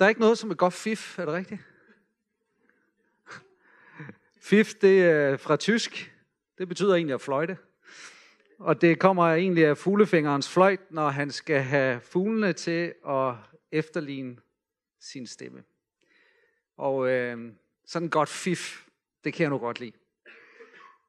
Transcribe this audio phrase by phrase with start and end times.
[0.00, 1.60] Der er ikke noget som et godt fif, er det rigtigt?
[4.48, 6.12] Fif, det er fra tysk.
[6.58, 7.58] Det betyder egentlig at fløjte.
[8.58, 13.34] Og det kommer egentlig af fuglefingerens fløjt, når han skal have fuglene til at
[13.72, 14.36] efterligne
[15.00, 15.62] sin stemme.
[16.76, 17.52] Og øh,
[17.86, 18.86] sådan godt fif,
[19.24, 19.92] det kan jeg nu godt lide.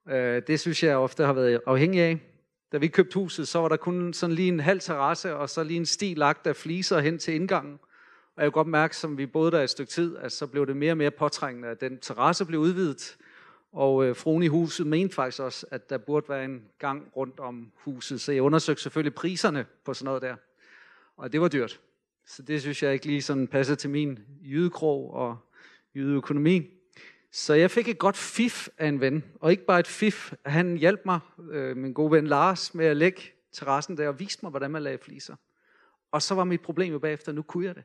[0.09, 2.19] Øh, det synes jeg ofte har været afhængig af.
[2.71, 5.63] Da vi købte huset, så var der kun sådan lige en halv terrasse, og så
[5.63, 7.79] lige en sti lagt af fliser hen til indgangen.
[8.35, 10.67] Og jeg kunne godt mærke, som vi boede der et stykke tid, at så blev
[10.67, 13.17] det mere og mere påtrængende, at den terrasse blev udvidet.
[13.71, 17.39] Og øh, fruen i huset mente faktisk også, at der burde være en gang rundt
[17.39, 18.21] om huset.
[18.21, 20.35] Så jeg undersøgte selvfølgelig priserne på sådan noget der.
[21.17, 21.79] Og det var dyrt.
[22.25, 25.37] Så det synes jeg ikke lige sådan passer til min jydekrog og
[25.95, 26.67] jydeøkonomi.
[27.31, 30.33] Så jeg fik et godt fif af en ven, og ikke bare et fif.
[30.45, 31.19] Han hjalp mig,
[31.51, 34.83] øh, min gode ven Lars, med at lægge terrassen der og viste mig, hvordan man
[34.83, 35.35] lagde fliser.
[36.11, 37.83] Og så var mit problem jo bagefter, nu kunne jeg det.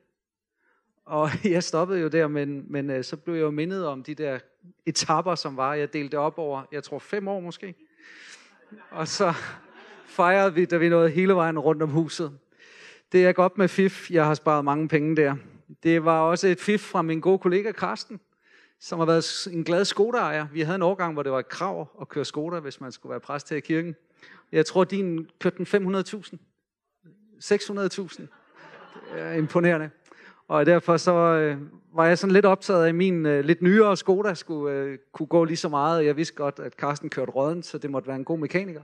[1.06, 4.15] Og jeg stoppede jo der, men, men øh, så blev jeg jo mindet om de
[4.15, 4.38] der
[4.87, 5.74] etapper, som var.
[5.74, 7.74] Jeg delte op over, jeg tror fem år måske.
[8.90, 9.35] Og så
[10.18, 12.38] fejrede vi, da vi nåede hele vejen rundt om huset.
[13.13, 14.10] Det er godt med FIF.
[14.10, 15.37] Jeg har sparet mange penge der.
[15.82, 18.20] Det var også et FIF fra min gode kollega Karsten,
[18.80, 20.46] som har været en glad Skoda-ejer.
[20.52, 23.10] Vi havde en årgang, hvor det var et krav at køre skoder, hvis man skulle
[23.10, 23.96] være præst her i kirken.
[24.52, 26.37] Jeg tror, din kørte den 500.000.
[27.45, 28.26] 600.000.
[29.15, 29.91] Det er imponerende.
[30.48, 31.58] Og derfor så øh,
[31.94, 35.26] var jeg sådan lidt optaget af, at min øh, lidt nyere Skoda skulle øh, kunne
[35.26, 36.04] gå lige så meget.
[36.04, 38.82] Jeg vidste godt, at Carsten kørte råden, så det måtte være en god mekaniker.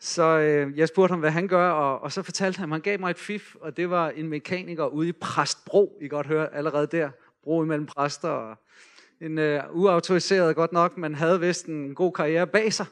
[0.00, 2.80] Så øh, jeg spurgte ham, hvad han gør, og, og så fortalte han, at han
[2.80, 5.98] gav mig et fif, og det var en mekaniker ude i Præstbro.
[6.00, 7.10] I godt høre allerede der.
[7.44, 8.56] Bro imellem præster og
[9.20, 12.86] en øh, uautoriseret godt nok, men havde vist en god karriere bag sig.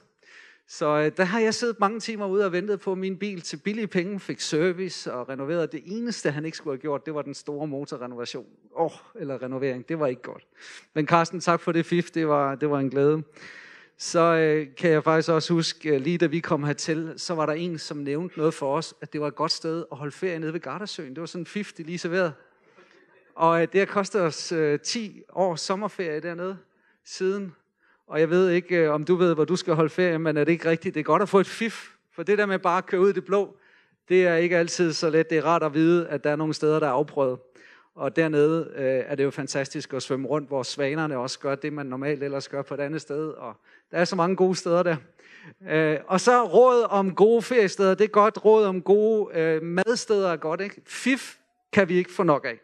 [0.70, 3.56] Så øh, der har jeg siddet mange timer ude og ventet på, min bil til
[3.56, 5.72] billige penge fik service og renoveret.
[5.72, 8.47] Det eneste, han ikke skulle have gjort, det var den store motorrenovation.
[8.77, 9.89] Åh, oh, eller renovering.
[9.89, 10.46] Det var ikke godt.
[10.94, 12.11] Men Carsten, tak for det fif.
[12.11, 13.22] Det var, det var en glæde.
[13.96, 17.46] Så øh, kan jeg faktisk også huske, øh, lige da vi kom hertil, så var
[17.46, 20.12] der en, som nævnte noget for os, at det var et godt sted at holde
[20.12, 21.14] ferie nede ved Gardasøen.
[21.14, 22.33] Det var sådan en fif, de lige serverede.
[23.35, 26.58] Og øh, det har kostet os øh, 10 års sommerferie dernede
[27.05, 27.55] siden.
[28.08, 30.45] Og jeg ved ikke, øh, om du ved, hvor du skal holde ferie, men er
[30.45, 30.95] det ikke rigtigt?
[30.95, 33.11] Det er godt at få et fif, for det der med bare at køre ud
[33.11, 33.57] i det blå,
[34.08, 35.30] det er ikke altid så let.
[35.30, 37.39] Det er rart at vide, at der er nogle steder, der er afprøvet.
[37.95, 41.73] Og dernede øh, er det jo fantastisk at svømme rundt, hvor svanerne også gør det,
[41.73, 43.29] man normalt ellers gør på et andet sted.
[43.29, 43.55] Og
[43.91, 44.97] der er så mange gode steder der.
[45.68, 48.45] Øh, og så råd om gode feriesteder, det er godt.
[48.45, 50.83] Råd om gode øh, madsteder er godt, ikke?
[50.86, 51.36] Fif
[51.73, 52.61] kan vi ikke få nok af.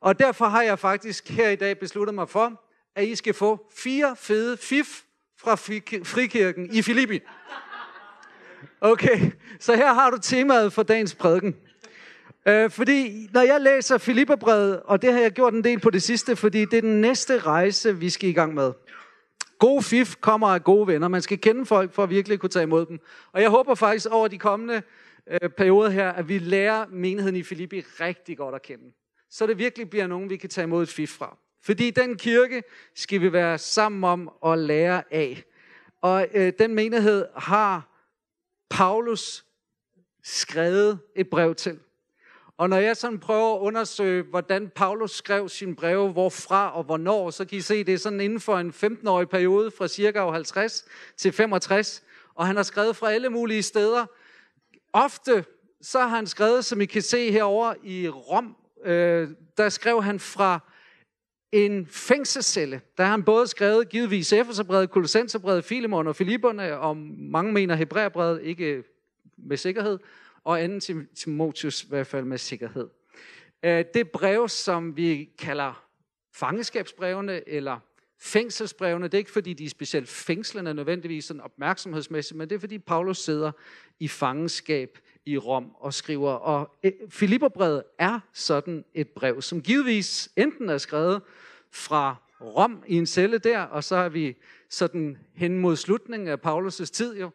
[0.00, 2.60] Og derfor har jeg faktisk her i dag besluttet mig for,
[2.94, 5.02] at I skal få fire fede fif
[5.38, 5.54] fra
[6.04, 7.20] frikirken i Filippi.
[8.80, 9.30] Okay,
[9.60, 11.56] så her har du temaet for dagens prædiken.
[12.48, 16.02] Øh, fordi når jeg læser Filipperbrevet, og det har jeg gjort en del på det
[16.02, 18.72] sidste, fordi det er den næste rejse, vi skal i gang med.
[19.58, 21.08] God fif kommer af gode venner.
[21.08, 23.00] Man skal kende folk for at virkelig kunne tage imod dem.
[23.32, 24.82] Og jeg håber faktisk over de kommende
[25.30, 28.84] øh, perioder her, at vi lærer menigheden i Filippi rigtig godt at kende.
[29.30, 31.36] Så det virkelig bliver nogen, vi kan tage imod et fif fra.
[31.62, 32.62] Fordi den kirke
[32.94, 35.44] skal vi være sammen om at lære af.
[36.00, 37.88] Og øh, den menighed har
[38.70, 39.44] Paulus
[40.22, 41.78] skrevet et brev til.
[42.56, 47.30] Og når jeg sådan prøver at undersøge, hvordan Paulus skrev sin breve, hvorfra og hvornår,
[47.30, 50.84] så kan I se, det er sådan inden for en 15-årig periode, fra cirka 50
[51.16, 52.02] til 65.
[52.34, 54.06] Og han har skrevet fra alle mulige steder.
[54.92, 55.44] Ofte
[55.82, 60.20] så har han skrevet, som I kan se herover i Rom, øh, der skrev han
[60.20, 60.60] fra
[61.52, 62.80] en fængselscelle.
[62.96, 68.42] Der har han både skrevet givetvis Efeserbrevet, Kolossenserbrevet, Filemon og Filipperne, og mange mener Hebræerbrevet,
[68.42, 68.82] ikke
[69.36, 69.98] med sikkerhed,
[70.44, 72.88] og anden Timotius i hvert fald med sikkerhed.
[73.62, 75.84] Øh, det brev, som vi kalder
[76.34, 77.78] fangeskabsbrevene eller
[78.20, 82.60] fængselsbrevene, det er ikke fordi, de er specielt fængslende nødvendigvis sådan opmærksomhedsmæssigt, men det er
[82.60, 83.52] fordi Paulus sidder
[84.00, 86.32] i fangenskab i Rom og skriver.
[86.32, 91.22] Og øh, Filipperbrevet er sådan et brev, som givetvis enten er skrevet
[91.70, 94.36] fra Rom i en celle der, og så er vi
[94.68, 97.30] sådan hen mod slutningen af Paulus' tid jo.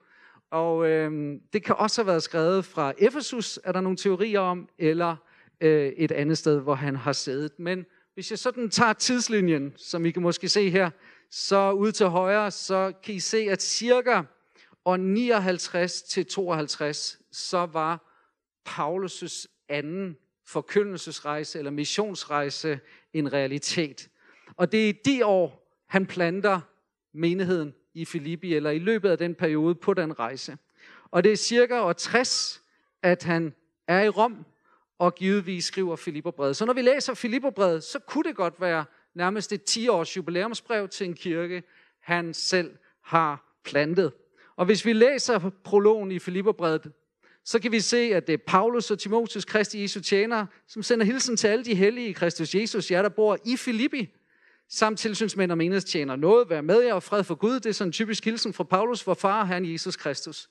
[0.51, 4.69] Og øh, det kan også have været skrevet fra Efesus, er der nogle teorier om,
[4.77, 5.15] eller
[5.61, 7.51] øh, et andet sted, hvor han har siddet.
[7.59, 7.85] Men
[8.15, 10.89] hvis jeg sådan tager tidslinjen, som I kan måske se her,
[11.31, 14.21] så ud til højre, så kan I se, at cirka
[14.85, 18.11] år 59 til 52, så var
[18.69, 20.17] Paulus' anden
[20.47, 22.79] forkyndelsesrejse eller missionsrejse
[23.13, 24.09] en realitet.
[24.57, 26.61] Og det er i de år, han planter
[27.13, 30.57] menigheden i Filippi, eller i løbet af den periode på den rejse.
[31.11, 32.61] Og det er cirka år 60,
[33.01, 33.53] at han
[33.87, 34.45] er i Rom,
[34.99, 36.55] og givetvis skriver Filipperbrevet.
[36.55, 41.07] Så når vi læser Filipperbrevet, så kunne det godt være nærmest et 10-års jubilæumsbrev til
[41.07, 41.63] en kirke,
[42.01, 42.71] han selv
[43.03, 44.11] har plantet.
[44.55, 46.91] Og hvis vi læser prologen i Filipperbrevet,
[47.45, 51.05] så kan vi se, at det er Paulus og Timotheus, Kristi Jesu tjener, som sender
[51.05, 54.09] hilsen til alle de hellige i Kristus Jesus, jer der bor i Filippi,
[54.69, 56.17] samt tilsynsmænd og menighedstjenere.
[56.17, 57.53] Noget vær med jer og fred for Gud.
[57.53, 60.49] Det er sådan en typisk hilsen fra Paulus, hvor far han Jesus Kristus.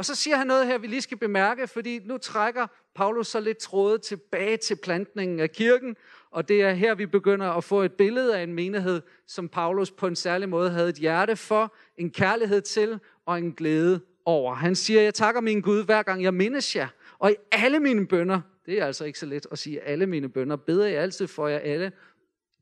[0.00, 3.40] Og så siger han noget her, vi lige skal bemærke, fordi nu trækker Paulus så
[3.40, 5.96] lidt tråde tilbage til plantningen af kirken,
[6.30, 9.90] og det er her, vi begynder at få et billede af en menighed, som Paulus
[9.90, 14.54] på en særlig måde havde et hjerte for, en kærlighed til og en glæde over.
[14.54, 16.88] Han siger, jeg takker min Gud, hver gang jeg mindes jer,
[17.18, 20.28] og i alle mine bønder, det er altså ikke så let at sige alle mine
[20.28, 21.92] bønder, beder jeg altid for jer alle,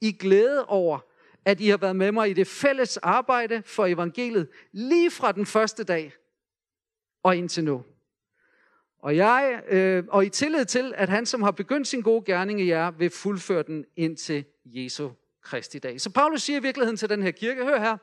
[0.01, 0.99] i glæde over,
[1.45, 5.47] at I har været med mig i det fælles arbejde for evangeliet, lige fra den
[5.47, 6.13] første dag
[7.23, 7.85] og indtil nu.
[8.99, 12.61] Og, jeg, øh, og i tillid til, at han, som har begyndt sin gode gerning
[12.61, 15.11] i jer, vil fuldføre den indtil Jesu
[15.43, 16.01] Kristi dag.
[16.01, 17.97] Så Paulus siger i virkeligheden til den her kirke, hør her,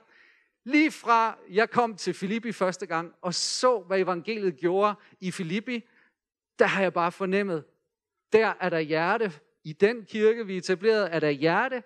[0.64, 5.84] lige fra jeg kom til Filippi første gang, og så, hvad evangeliet gjorde i Filippi,
[6.60, 7.64] der har jeg bare fornemmet,
[8.34, 9.32] der er der hjerte.
[9.64, 11.84] I den kirke, vi etablerede, er der hjerte.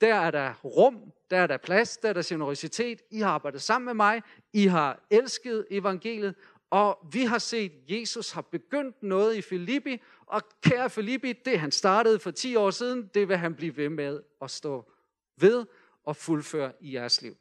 [0.00, 3.02] Der er der rum, der er der plads, der er der generositet.
[3.10, 4.22] I har arbejdet sammen med mig.
[4.52, 6.34] I har elsket evangeliet.
[6.70, 11.60] Og vi har set, at Jesus har begyndt noget i Filippi, og kære Filippi, det
[11.60, 14.92] han startede for 10 år siden, det vil han blive ved med at stå
[15.36, 15.66] ved
[16.04, 17.36] og fuldføre i jeres liv.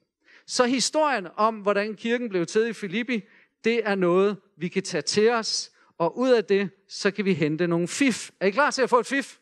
[0.45, 3.23] Så historien om, hvordan kirken blev til i Filippi,
[3.63, 7.33] det er noget, vi kan tage til os, og ud af det, så kan vi
[7.33, 8.29] hente nogle fif.
[8.39, 9.37] Er I klar til at få et fif?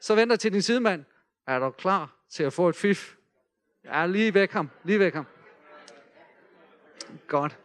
[0.00, 1.04] Så venter til din sidemand.
[1.46, 3.14] Er du klar til at få et fif?
[3.84, 4.70] Ja, lige væk ham.
[4.84, 5.26] Lige væk ham.
[7.26, 7.58] Godt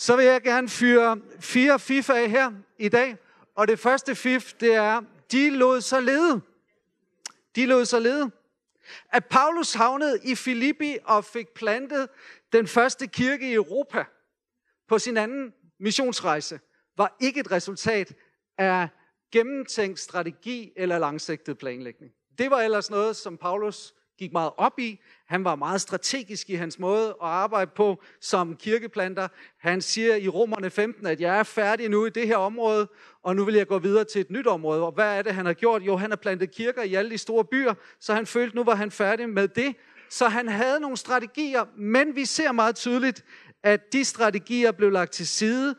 [0.00, 3.16] så vil jeg gerne fyre fire fif af her i dag.
[3.54, 5.02] Og det første fif, det er,
[5.32, 6.40] de lod sig lede.
[7.56, 8.30] De lod sig lede.
[9.12, 12.08] At Paulus havnede i Filippi og fik plantet
[12.52, 14.04] den første kirke i Europa
[14.88, 16.60] på sin anden missionsrejse,
[16.96, 18.14] var ikke et resultat
[18.58, 18.88] af
[19.32, 22.12] gennemtænkt strategi eller langsigtet planlægning.
[22.38, 25.00] Det var ellers noget, som Paulus gik meget op i.
[25.26, 29.28] Han var meget strategisk i hans måde at arbejde på som kirkeplanter.
[29.58, 32.88] Han siger i Romerne 15, at jeg er færdig nu i det her område,
[33.22, 34.82] og nu vil jeg gå videre til et nyt område.
[34.82, 35.82] Og hvad er det, han har gjort?
[35.82, 38.74] Jo, han har plantet kirker i alle de store byer, så han følte, nu var
[38.74, 39.76] han færdig med det.
[40.10, 43.24] Så han havde nogle strategier, men vi ser meget tydeligt,
[43.62, 45.74] at de strategier blev lagt til side,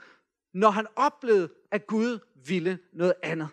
[0.53, 3.47] når han oplevede, at Gud ville noget andet.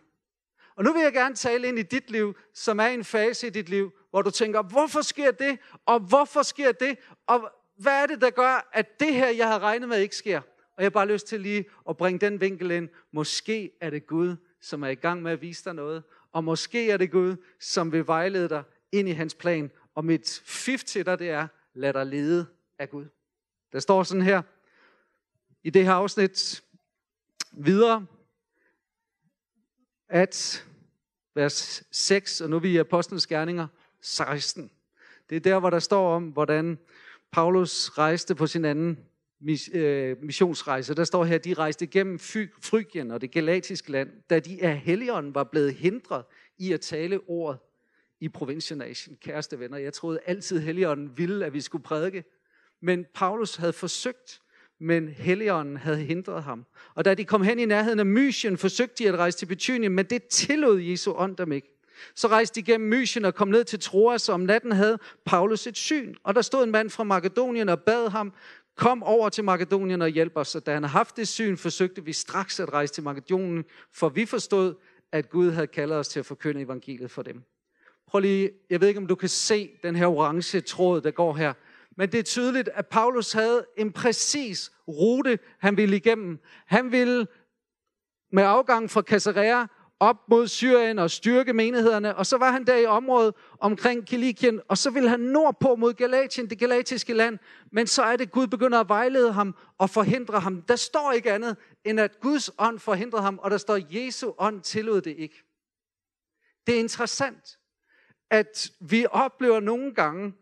[0.77, 3.51] Og nu vil jeg gerne tale ind i dit liv, som er en fase i
[3.51, 8.07] dit liv, hvor du tænker, hvorfor sker det, og hvorfor sker det, og hvad er
[8.07, 10.41] det, der gør, at det her, jeg havde regnet med, ikke sker?
[10.77, 12.89] Og jeg har bare lyst til lige at bringe den vinkel ind.
[13.13, 16.03] Måske er det Gud, som er i gang med at vise dig noget,
[16.33, 18.63] og måske er det Gud, som vil vejlede dig
[18.93, 19.71] ind i hans plan.
[19.95, 22.47] Og mit fif til dig, det er, lad dig lede
[22.79, 23.07] af Gud.
[23.73, 24.43] Der står sådan her,
[25.63, 26.63] i det her afsnit
[27.53, 28.07] videre,
[30.09, 30.67] at
[31.35, 33.67] vers 6, og nu er vi i Apostlenes Gerninger
[34.01, 34.71] 16.
[35.31, 36.79] Det er der, hvor der står om, hvordan
[37.33, 38.99] Paulus rejste på sin anden
[39.73, 40.95] øh, missionsrejse.
[40.95, 44.79] Der står her, at de rejste igennem Frygien og det galatiske land, da de af
[44.79, 46.25] Helligånden var blevet hindret
[46.59, 47.59] i at tale ordet
[48.21, 49.17] i provinsen Asien.
[49.17, 52.25] Kæreste venner, jeg troede altid, Helligånden ville, at vi skulle prædike.
[52.81, 54.41] Men Paulus havde forsøgt
[54.81, 56.67] men Helligånden havde hindret ham.
[56.95, 59.93] Og da de kom hen i nærheden af Mysien, forsøgte de at rejse til Betynien,
[59.93, 61.78] men det tillod Jesu ånd dem ikke.
[62.15, 65.67] Så rejste de gennem Mysien og kom ned til Troas, og om natten havde Paulus
[65.67, 66.15] et syn.
[66.25, 68.33] Og der stod en mand fra Makedonien og bad ham,
[68.77, 70.55] kom over til Makedonien og hjælp os.
[70.55, 74.09] Og da han havde haft det syn, forsøgte vi straks at rejse til Makedonien, for
[74.09, 74.75] vi forstod,
[75.13, 77.43] at Gud havde kaldet os til at forkynde evangeliet for dem.
[78.09, 81.35] Prøv lige, jeg ved ikke, om du kan se den her orange tråd, der går
[81.35, 81.53] her.
[81.97, 86.39] Men det er tydeligt, at Paulus havde en præcis rute, han ville igennem.
[86.67, 87.27] Han ville
[88.33, 89.67] med afgang fra Caesarea
[90.01, 94.61] op mod Syrien og styrke menighederne, og så var han der i området omkring Kilikien,
[94.69, 97.39] og så ville han nordpå mod Galatien, det galatiske land,
[97.73, 100.63] men så er det, Gud begynder at vejlede ham og forhindre ham.
[100.63, 104.61] Der står ikke andet, end at Guds ånd forhindrede ham, og der står, Jesu ånd
[104.61, 105.45] tillod det ikke.
[106.67, 107.59] Det er interessant,
[108.31, 110.35] at vi oplever nogle gange,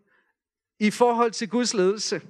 [0.79, 2.21] i forhold til Guds ledelse.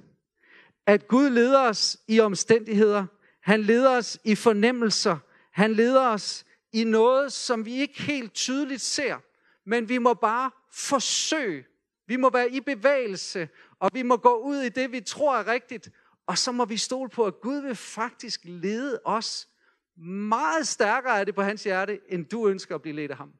[0.85, 3.05] At Gud leder os i omstændigheder.
[3.41, 5.17] Han leder os i fornemmelser.
[5.51, 6.45] Han leder os
[6.81, 9.17] i noget, som vi ikke helt tydeligt ser.
[9.65, 11.65] Men vi må bare forsøge.
[12.07, 15.47] Vi må være i bevægelse, og vi må gå ud i det, vi tror er
[15.47, 15.89] rigtigt.
[16.27, 19.47] Og så må vi stole på, at Gud vil faktisk lede os
[19.99, 23.33] Meget stærkere er det på hans hjerte, end du ønsker at blive ledt af ham.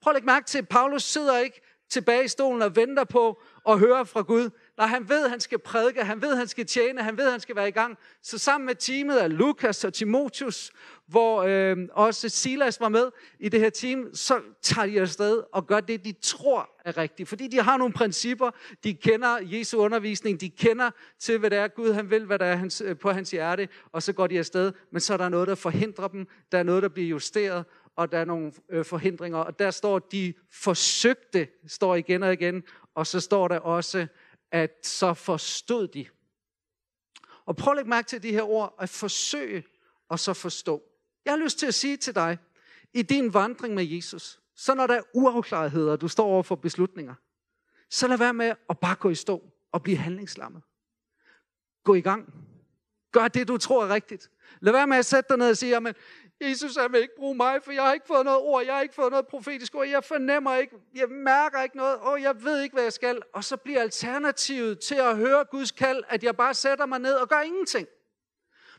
[0.00, 3.42] Prøv at lægge mærke til, at Paulus sidder ikke tilbage i stolen og venter på
[3.68, 4.50] at høre fra Gud.
[4.76, 7.24] Nej, han ved, at han skal prædike, han ved, at han skal tjene, han ved,
[7.24, 7.98] at han skal være i gang.
[8.22, 10.72] Så sammen med teamet af Lukas og Timotius,
[11.06, 13.10] hvor øh, også Silas var med
[13.40, 17.28] i det her team, så tager de afsted og gør det, de tror er rigtigt.
[17.28, 18.50] Fordi de har nogle principper,
[18.84, 22.46] de kender Jesu undervisning, de kender til, hvad det er Gud han vil, hvad der
[22.46, 24.72] er hans, øh, på hans hjerte, og så går de afsted.
[24.92, 27.64] Men så er der noget, der forhindrer dem, der er noget, der bliver justeret,
[27.96, 32.62] og der er nogle øh, forhindringer, og der står, de forsøgte, står igen og igen,
[32.94, 34.06] og så står der også,
[34.52, 36.06] at så forstod de.
[37.44, 39.64] Og prøv at lægge mærke til de her ord, at forsøge
[40.08, 40.82] og så forstå.
[41.24, 42.38] Jeg har lyst til at sige til dig,
[42.94, 47.14] i din vandring med Jesus, så når der er uafklaretheder, du står over for beslutninger,
[47.90, 50.62] så lad være med at bare gå i stå og blive handlingslammet.
[51.84, 52.34] Gå i gang.
[53.12, 54.30] Gør det, du tror er rigtigt.
[54.60, 55.94] Lad være med at sætte dig ned og sige, jamen,
[56.42, 58.82] Jesus, han vil ikke bruge mig, for jeg har ikke fået noget ord, jeg har
[58.82, 62.62] ikke fået noget profetisk ord, jeg fornemmer ikke, jeg mærker ikke noget, og jeg ved
[62.62, 63.22] ikke, hvad jeg skal.
[63.34, 67.14] Og så bliver alternativet til at høre Guds kald, at jeg bare sætter mig ned
[67.14, 67.88] og gør ingenting.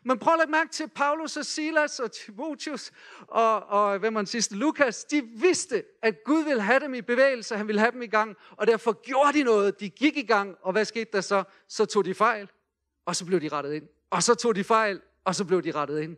[0.05, 2.91] Men prøv at lægge mærke til Paulus og Silas og Timotheus
[3.27, 5.03] og, og hvem man sidste, Lukas.
[5.03, 8.35] De vidste, at Gud ville have dem i bevægelse, han ville have dem i gang,
[8.51, 9.79] og derfor gjorde de noget.
[9.79, 11.43] De gik i gang, og hvad skete der så?
[11.67, 12.49] Så tog de fejl,
[13.05, 13.87] og så blev de rettet ind.
[14.09, 16.17] Og så tog de fejl, og så blev de rettet ind.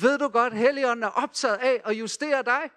[0.00, 2.70] Ved du godt, Helligånden er optaget af at justere dig?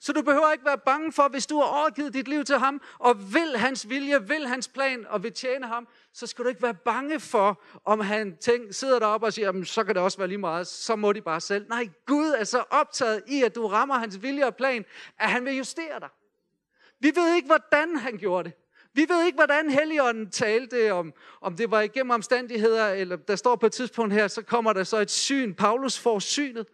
[0.00, 2.80] Så du behøver ikke være bange for, hvis du har overgivet dit liv til ham,
[2.98, 6.62] og vil hans vilje, vil hans plan, og vil tjene ham, så skal du ikke
[6.62, 10.18] være bange for, om han tænk, sidder deroppe og siger, jamen, så kan det også
[10.18, 11.68] være lige meget, så må de bare selv.
[11.68, 14.84] Nej, Gud er så optaget i, at du rammer hans vilje og plan,
[15.18, 16.08] at han vil justere dig.
[17.00, 18.63] Vi ved ikke, hvordan han gjorde det.
[18.94, 23.56] Vi ved ikke, hvordan Helligånden talte, om, om det var igennem omstændigheder, eller der står
[23.56, 25.54] på et tidspunkt her, så kommer der så et syn.
[25.54, 26.66] Paulus får synet.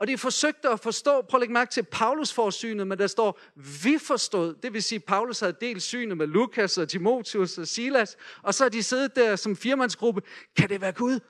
[0.00, 3.06] Og de forsøgte at forstå, prøv at lægge mærke til, Paulus får synet, men der
[3.06, 3.40] står,
[3.84, 4.54] vi forstod.
[4.62, 8.64] Det vil sige, Paulus havde delt synet med Lukas og Timotheus og Silas, og så
[8.64, 10.22] har de siddet der som firmandsgruppe.
[10.56, 11.20] Kan det være Gud?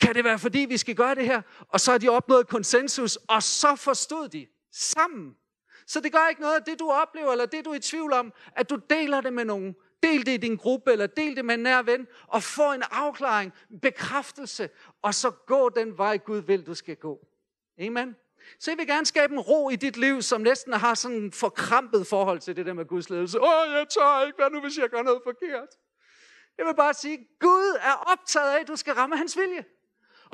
[0.00, 1.42] Kan det være, fordi vi skal gøre det her?
[1.68, 5.34] Og så har de opnået konsensus, og så forstod de sammen.
[5.92, 8.12] Så det gør ikke noget af det, du oplever, eller det, du er i tvivl
[8.12, 9.76] om, at du deler det med nogen.
[10.02, 12.82] Del det i din gruppe, eller del det med en nær ven, og få en
[12.90, 14.70] afklaring, bekræftelse,
[15.02, 17.26] og så gå den vej, Gud vil, du skal gå.
[17.80, 18.16] Amen.
[18.58, 21.32] Så jeg vil gerne skabe en ro i dit liv, som næsten har sådan en
[21.32, 23.40] forkrampet forhold til det der med Guds ledelse.
[23.40, 25.68] Åh, jeg tør ikke, hvad nu hvis jeg gør noget forkert?
[26.58, 29.64] Jeg vil bare sige, Gud er optaget af, at du skal ramme hans vilje.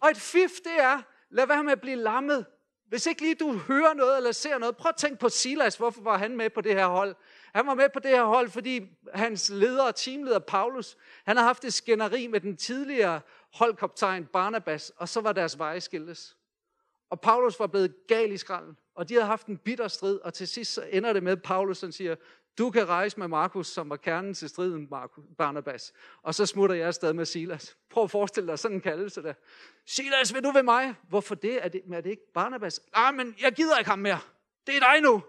[0.03, 2.47] Og et fif, det er, lad være med at blive lammet.
[2.89, 5.77] Hvis ikke lige du hører noget eller ser noget, prøv at tænke på Silas.
[5.77, 7.17] Hvorfor var han med på det her hold?
[7.55, 8.81] Han var med på det her hold, fordi
[9.15, 13.21] hans leder og teamleder Paulus, han har haft et skænderi med den tidligere
[13.55, 16.37] holdkaptajn Barnabas, og så var deres veje skildes.
[17.11, 20.35] Og Paulus var blevet gal i skralden, og de havde haft en bitter strid, og
[20.35, 22.17] til sidst så ender det med, at Paulus han siger,
[22.59, 25.93] du kan rejse med Markus, som var kernen til striden, Markus, Barnabas.
[26.23, 27.77] Og så smutter jeg afsted med Silas.
[27.91, 29.35] Prøv at forestille dig sådan en kaldelse der.
[29.87, 30.95] Silas, vil du ved mig?
[31.09, 31.65] Hvorfor det?
[31.65, 32.81] Er det, er det ikke Barnabas?
[32.93, 34.21] Nej, men jeg gider ikke ham mere.
[34.67, 35.23] Det er dig nu.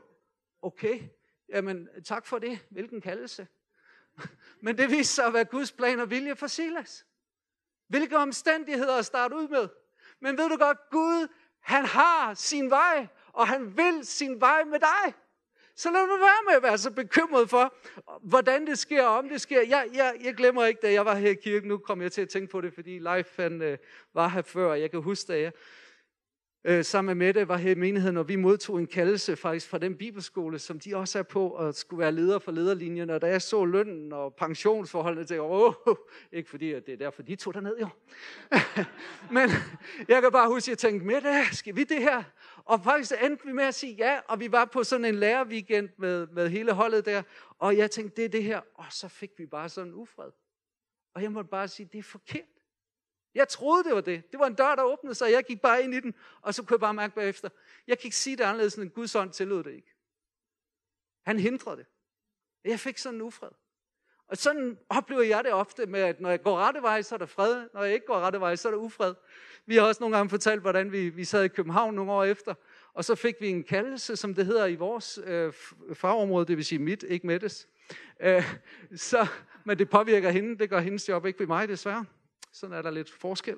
[0.61, 1.01] Okay,
[1.49, 2.59] jamen tak for det.
[2.69, 3.47] Hvilken kaldelse.
[4.61, 7.05] Men det viste sig at være Guds plan og vilje for Silas.
[7.87, 9.67] Hvilke omstændigheder at starte ud med.
[10.19, 11.27] Men ved du godt, Gud
[11.59, 15.13] han har sin vej, og han vil sin vej med dig.
[15.79, 17.73] Så lad mig være med at være så bekymret for,
[18.21, 19.61] hvordan det sker, og om det sker.
[19.61, 22.21] Jeg, jeg, jeg glemmer ikke, da jeg var her i kirken, nu kom jeg til
[22.21, 23.77] at tænke på det, fordi Leif han, øh,
[24.13, 25.51] var her før, og jeg kan huske, da jeg
[26.63, 29.77] øh, sammen med Mette var her i menigheden, og vi modtog en kaldelse faktisk fra
[29.77, 33.09] den bibelskole, som de også er på, og skulle være leder for lederlinjen.
[33.09, 35.73] Og da jeg så lønnen og pensionsforholdene, tænkte jeg, åh,
[36.31, 37.87] ikke fordi at det er derfor, de tog derned jo.
[39.37, 39.49] Men
[40.07, 42.23] jeg kan bare huske, at jeg tænkte, Mette, skal vi det her?
[42.69, 45.89] Og faktisk endte vi med at sige ja, og vi var på sådan en lærerweekend
[45.97, 47.23] med, med hele holdet der,
[47.59, 50.31] og jeg tænkte, det er det her, og så fik vi bare sådan en ufred.
[51.13, 52.47] Og jeg måtte bare sige, det er forkert.
[53.33, 54.31] Jeg troede, det var det.
[54.31, 56.53] Det var en dør, der åbnede sig, og jeg gik bare ind i den, og
[56.53, 57.49] så kunne jeg bare mærke bagefter.
[57.87, 59.95] Jeg kan ikke sige det anderledes, end Guds ånd tillod det ikke.
[61.25, 61.85] Han hindrede det.
[62.63, 63.51] Jeg fik sådan en ufred.
[64.29, 67.19] Og sådan oplever jeg det ofte med, at når jeg går rette vej, så er
[67.19, 67.63] der fred.
[67.73, 69.13] Når jeg ikke går rette vej, så er der ufred.
[69.65, 72.53] Vi har også nogle gange fortalt, hvordan vi, vi sad i København nogle år efter,
[72.93, 75.53] og så fik vi en kaldelse, som det hedder i vores øh,
[75.93, 77.67] fagområde, det vil sige mit, ikke Mettes.
[78.19, 78.55] Øh,
[78.95, 79.27] så,
[79.65, 82.05] men det påvirker hende, det gør hendes job ikke ved mig desværre.
[82.51, 83.57] Sådan er der lidt forskel.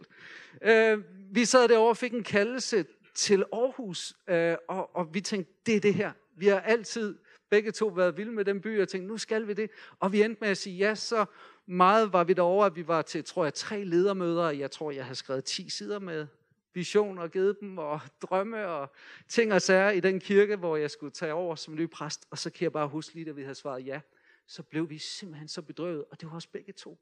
[0.62, 1.00] Øh,
[1.32, 5.76] vi sad derovre og fik en kaldelse til Aarhus, øh, og, og vi tænkte, det
[5.76, 6.12] er det her.
[6.38, 7.18] Vi har altid
[7.52, 9.72] begge to været vilde med den by, og tænkte, nu skal vi det.
[10.00, 11.26] Og vi endte med at sige ja, så
[11.66, 14.92] meget var vi derovre, at vi var til, tror jeg, tre ledermøder, og jeg tror,
[14.92, 16.28] jeg har skrevet 10 sider med
[16.74, 18.92] visioner givet dem, og drømme og
[19.28, 22.28] ting og sager i den kirke, hvor jeg skulle tage over som ny præst.
[22.30, 24.02] Og så kan jeg bare huske lige, da vi havde svaret ja,
[24.48, 27.00] så blev vi simpelthen så bedrøvet, og det var os begge to.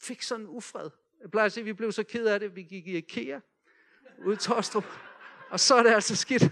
[0.00, 0.90] Fik sådan en ufred.
[1.20, 3.40] Jeg plejer at sige, at vi blev så ked af det, vi gik i IKEA
[4.26, 4.84] ude i Tostrup.
[5.50, 6.42] Og så er det altså skidt.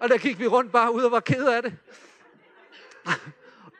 [0.00, 1.76] Og der gik vi rundt bare ud og var ked af det.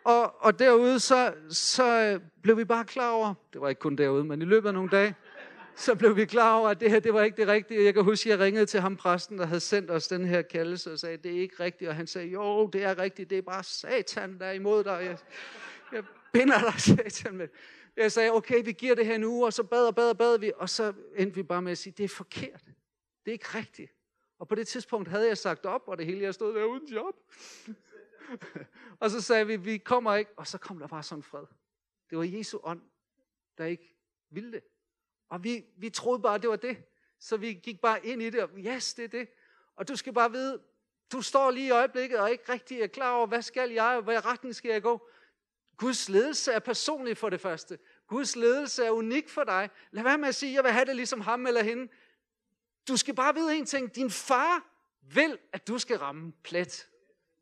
[0.05, 3.97] Og, og derude, så, så øh, blev vi bare klar over, det var ikke kun
[3.97, 5.15] derude, men i løbet af nogle dage,
[5.77, 7.85] så blev vi klar over, at det her, det var ikke det rigtige.
[7.85, 10.43] Jeg kan huske, at jeg ringede til ham præsten, der havde sendt os den her
[10.43, 11.89] kaldelse, og sagde, det er ikke rigtigt.
[11.89, 14.99] Og han sagde, jo, det er rigtigt, det er bare satan, der er imod dig.
[15.03, 15.19] Jeg,
[15.93, 17.37] jeg binder dig, satan.
[17.37, 17.49] Med.
[17.97, 20.19] Jeg sagde, okay, vi giver det her en uge, og så bad og bad og
[20.19, 22.63] bad vi, og så endte vi bare med at sige, det er forkert.
[23.25, 23.93] Det er ikke rigtigt.
[24.39, 26.89] Og på det tidspunkt havde jeg sagt op, og det hele, jeg stod der uden
[26.89, 27.15] job.
[29.01, 31.45] og så sagde vi, vi kommer ikke, og så kom der bare sådan fred.
[32.11, 32.83] Det var Jesu ånd,
[33.59, 33.97] der ikke
[34.31, 34.63] ville det.
[35.29, 36.77] Og vi, vi troede bare, det var det.
[37.19, 39.29] Så vi gik bare ind i det, og yes, det er det.
[39.77, 40.63] Og du skal bare vide,
[41.13, 44.03] du står lige i øjeblikket og ikke rigtig er klar over, hvad skal jeg, og
[44.03, 45.09] hvad retning skal jeg gå.
[45.77, 47.79] Guds ledelse er personlig for det første.
[48.07, 49.71] Guds ledelse er unik for dig.
[49.91, 51.89] Lad være med at sige, jeg vil have det ligesom ham eller hende.
[52.89, 53.95] Du skal bare vide en ting.
[53.95, 54.65] Din far
[55.15, 56.87] vil, at du skal ramme plet.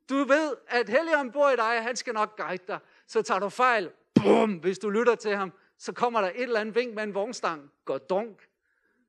[0.09, 2.79] Du ved, at Helligånden bor i dig, han skal nok guide dig.
[3.07, 6.61] Så tager du fejl, bum, hvis du lytter til ham, så kommer der et eller
[6.61, 7.71] andet vink med en vognstang.
[7.85, 8.49] Går dunk.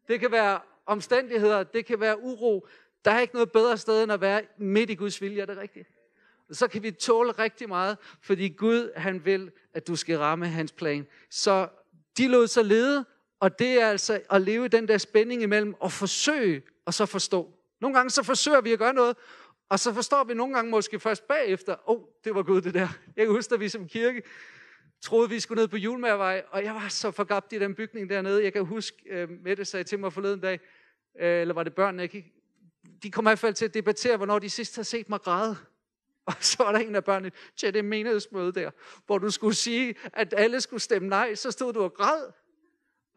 [0.08, 2.68] Det kan være omstændigheder, det kan være uro.
[3.06, 5.58] Der er ikke noget bedre sted, end at være midt i Guds vilje, er det
[5.58, 5.88] rigtigt?
[6.52, 10.72] Så kan vi tåle rigtig meget, fordi Gud, han vil, at du skal ramme hans
[10.72, 11.08] plan.
[11.30, 11.68] Så
[12.18, 13.06] de lod sig lede,
[13.40, 17.54] og det er altså at leve den der spænding imellem at forsøge og så forstå.
[17.82, 19.18] Nogle gange så forsøger vi at gøre noget,
[19.70, 22.74] og så forstår vi nogle gange måske først bagefter, åh, oh, det var Gud det
[22.74, 22.88] der.
[23.16, 24.22] Jeg kan huske, at vi som kirke
[25.02, 28.44] troede, vi skulle ned på Julmærvej, og jeg var så forgabt i den bygning dernede.
[28.44, 30.60] Jeg kan huske, øh, Mette sagde til mig forleden dag,
[31.20, 32.26] øh, eller var det børnene, jeg gik,
[33.04, 35.58] de kom i hvert fald til at debattere, hvornår de sidst har set mig græde.
[36.26, 38.72] Og så var der en af børnene til det menighedsmøde der,
[39.06, 42.32] hvor du skulle sige, at alle skulle stemme nej, så stod du og græd.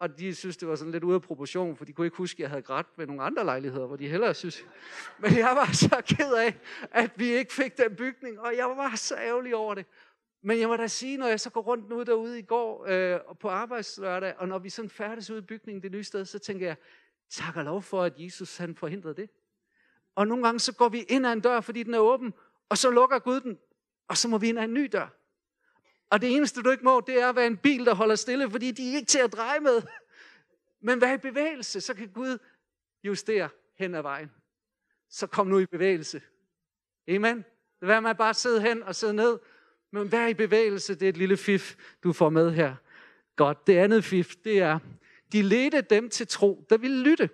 [0.01, 2.35] Og de synes, det var sådan lidt ude af proportion, for de kunne ikke huske,
[2.35, 4.65] at jeg havde grædt ved nogle andre lejligheder, hvor de hellere synes.
[5.19, 6.59] Men jeg var så ked af,
[6.91, 9.85] at vi ikke fik den bygning, og jeg var så ærgerlig over det.
[10.43, 13.19] Men jeg må da sige, når jeg så går rundt nu derude i går øh,
[13.39, 16.67] på arbejdslørdag, og når vi sådan færdes ud i bygningen det nye sted, så tænker
[16.67, 16.75] jeg,
[17.29, 19.29] tak og lov for, at Jesus han forhindrede det.
[20.15, 22.33] Og nogle gange så går vi ind ad en dør, fordi den er åben,
[22.69, 23.57] og så lukker Gud den,
[24.07, 25.20] og så må vi ind ad en ny dør.
[26.11, 28.51] Og det eneste, du ikke må, det er at være en bil, der holder stille,
[28.51, 29.81] fordi de er ikke til at dreje med.
[30.81, 32.37] Men vær i bevægelse, så kan Gud
[33.03, 34.31] justere hen ad vejen.
[35.09, 36.21] Så kom nu i bevægelse.
[37.07, 37.37] Amen.
[37.79, 39.39] Det vær med at bare sidde hen og sidde ned.
[39.91, 42.75] Men vær i bevægelse, det er et lille fif, du får med her.
[43.35, 43.67] Godt.
[43.67, 44.79] Det andet fif, det er,
[45.31, 47.29] de ledte dem til tro, der ville lytte.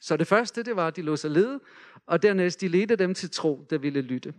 [0.00, 1.60] Så det første, det var, at de lå sig lede,
[2.06, 4.34] og dernæst, de ledte dem til tro, der ville lytte.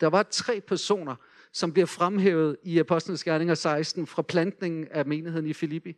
[0.00, 1.16] Der var tre personer,
[1.54, 5.96] som bliver fremhævet i Apostlenes Gerninger 16 fra plantningen af menigheden i Filippi.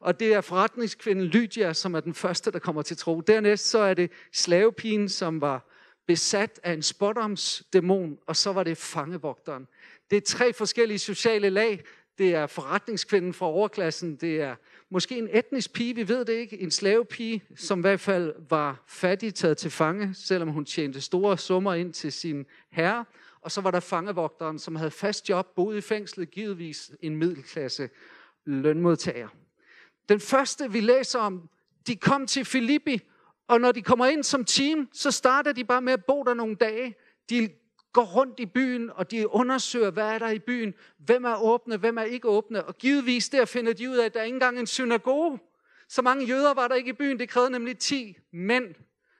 [0.00, 3.20] Og det er forretningskvinden Lydia, som er den første, der kommer til tro.
[3.20, 5.68] Dernæst så er det slavepigen, som var
[6.06, 9.66] besat af en spottomsdæmon, og så var det fangevogteren.
[10.10, 11.84] Det er tre forskellige sociale lag.
[12.18, 14.54] Det er forretningskvinden fra overklassen, det er
[14.90, 18.84] måske en etnisk pige, vi ved det ikke, en slavepige, som i hvert fald var
[18.86, 23.04] fattig taget til fange, selvom hun tjente store summer ind til sin herre.
[23.40, 27.90] Og så var der fangevogteren, som havde fast job, boede i fængslet, givetvis en middelklasse
[28.44, 29.28] lønmodtager.
[30.08, 31.48] Den første, vi læser om,
[31.86, 33.00] de kom til Filippi,
[33.48, 36.34] og når de kommer ind som team, så starter de bare med at bo der
[36.34, 36.94] nogle dage.
[37.30, 37.48] De
[37.92, 41.76] går rundt i byen, og de undersøger, hvad er der i byen, hvem er åbne,
[41.76, 42.64] hvem er ikke åbne.
[42.64, 45.38] Og givetvis der finder de ud af, at der ikke engang en synagoge.
[45.88, 48.74] Så mange jøder var der ikke i byen, det krævede nemlig 10 mænd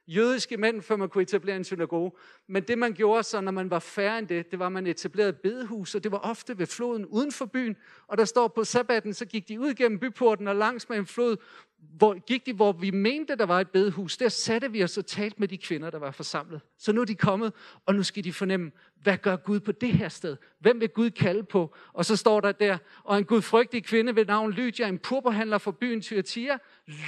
[0.09, 2.12] jødiske mænd, før man kunne etablere en synagoge.
[2.47, 4.87] Men det man gjorde så, når man var færre end det, det var, at man
[4.87, 7.77] etablerede bedehus, og det var ofte ved floden uden for byen.
[8.07, 11.07] Og der står på sabbaten, så gik de ud gennem byporten og langs med en
[11.07, 11.37] flod,
[11.79, 14.16] hvor gik de, hvor vi mente, der var et bedehus.
[14.16, 16.61] Der satte vi os og talte med de kvinder, der var forsamlet.
[16.79, 17.53] Så nu er de kommet,
[17.87, 18.71] og nu skal de fornemme,
[19.03, 20.37] hvad gør Gud på det her sted?
[20.61, 21.75] Hvem vil Gud kalde på?
[21.92, 25.73] Og så står der der, og en gudfrygtig kvinde ved navn Lydia, en purpurhandler fra
[25.73, 26.59] byen Thyatira,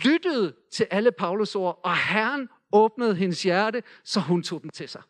[0.04, 4.88] lyttede til alle Paulus ord, og Herren åbnede hendes hjerte, så hun tog dem til
[4.88, 5.02] sig.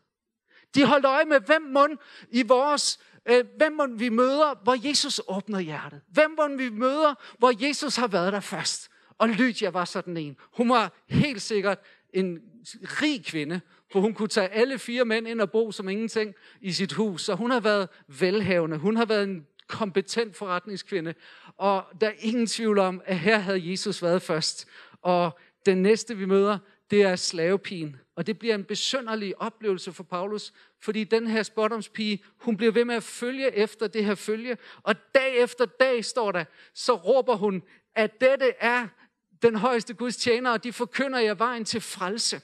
[0.75, 1.97] De holdt øje med, hvem mund
[2.29, 6.01] i vores, øh, hvem må vi møder, hvor Jesus åbner hjertet.
[6.07, 8.89] Hvem må vi møder, hvor Jesus har været der først.
[9.17, 10.37] Og Lydia var sådan en.
[10.53, 11.79] Hun var helt sikkert
[12.13, 12.39] en
[12.83, 16.71] rig kvinde, for hun kunne tage alle fire mænd ind og bo som ingenting i
[16.71, 17.21] sit hus.
[17.23, 18.77] Så hun har været velhavende.
[18.77, 21.13] Hun har været en kompetent forretningskvinde.
[21.57, 24.67] Og der er ingen tvivl om, at her havde Jesus været først.
[25.01, 26.57] Og Den næste, vi møder,
[26.91, 27.95] det er slavepigen.
[28.15, 32.85] Og det bliver en besønderlig oplevelse for Paulus, fordi den her spottomspige, hun bliver ved
[32.85, 34.57] med at følge efter det her følge.
[34.83, 37.63] Og dag efter dag, står der, så råber hun,
[37.95, 38.87] at dette er
[39.41, 42.41] den højeste Guds tjener, og de forkynder jer vejen til frelse.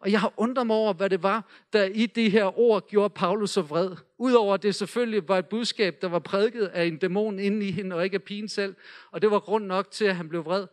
[0.00, 3.14] Og jeg har undret mig over, hvad det var, der i de her ord gjorde
[3.14, 3.90] Paulus så vred.
[4.18, 7.70] Udover at det selvfølgelig var et budskab, der var prædiket af en dæmon inde i
[7.70, 8.74] hende, og ikke af pigen selv.
[9.10, 10.66] Og det var grund nok til, at han blev vred.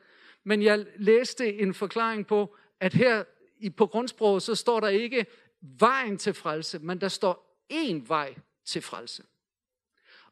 [0.44, 3.24] Men jeg læste en forklaring på, at her
[3.60, 5.26] i, på grundsproget, så står der ikke
[5.62, 9.24] vejen til frelse, men der står én vej til frelse.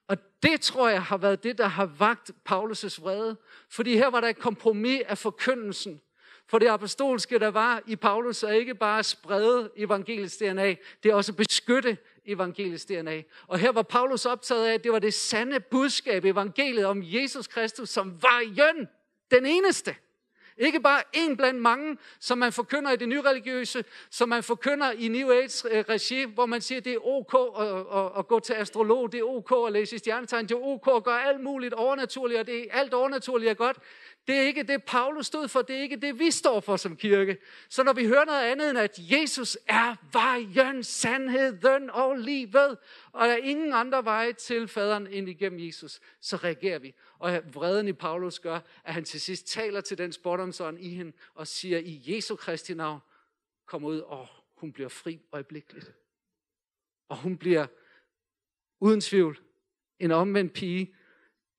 [0.07, 3.37] Og det tror jeg har været det, der har vagt Paulus' vrede.
[3.69, 6.01] Fordi her var der et kompromis af forkyndelsen.
[6.47, 11.11] For det apostolske, der var i Paulus, er ikke bare at sprede evangelisk DNA, det
[11.11, 13.21] er også at beskytte evangelisk DNA.
[13.47, 17.47] Og her var Paulus optaget af, at det var det sande budskab, evangeliet om Jesus
[17.47, 18.87] Kristus, som var jøn,
[19.31, 19.95] den eneste.
[20.61, 25.07] Ikke bare en blandt mange, som man forkynder i det nyreligiøse, som man forkynder i
[25.07, 29.11] New Age-regi, øh, hvor man siger, det er ok at, at, at gå til astrolog,
[29.11, 32.47] det er ok at læse stjernetegn, det er ok at gøre alt muligt overnaturligt, og
[32.47, 33.77] det er alt overnaturligt er godt.
[34.27, 35.61] Det er ikke det, Paulus stod for.
[35.61, 37.37] Det er ikke det, vi står for som kirke.
[37.69, 42.77] Så når vi hører noget andet end, at Jesus er vejen, sandheden og livet,
[43.13, 46.95] og der er ingen andre veje til faderen end igennem Jesus, så reagerer vi.
[47.19, 51.13] Og vreden i Paulus gør, at han til sidst taler til den spottomsånd i hende
[51.33, 52.99] og siger, i Jesu Kristi navn,
[53.65, 55.93] kom ud, og hun bliver fri øjeblikkeligt.
[57.09, 57.67] Og hun bliver
[58.79, 59.39] uden tvivl
[59.99, 60.95] en omvendt pige,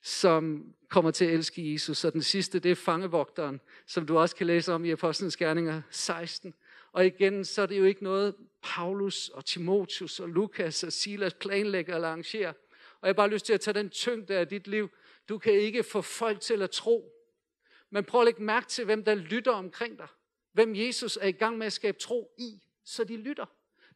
[0.03, 2.05] som kommer til at elske Jesus.
[2.05, 5.83] Og den sidste, det er fangevogteren, som du også kan læse om i Apostlenes Gerninger
[5.91, 6.55] 16.
[6.93, 11.35] Og igen, så er det jo ikke noget, Paulus og Timotius og Lukas og Silas
[11.35, 12.53] planlægger eller arrangerer.
[13.01, 14.91] Og jeg har bare lyst til at tage den tyngde af dit liv.
[15.29, 17.13] Du kan ikke få folk til at tro.
[17.91, 20.09] Men prøv at lægge mærke til, hvem der lytter omkring dig.
[20.53, 23.47] Hvem Jesus er i gang med at skabe tro i, så de lytter.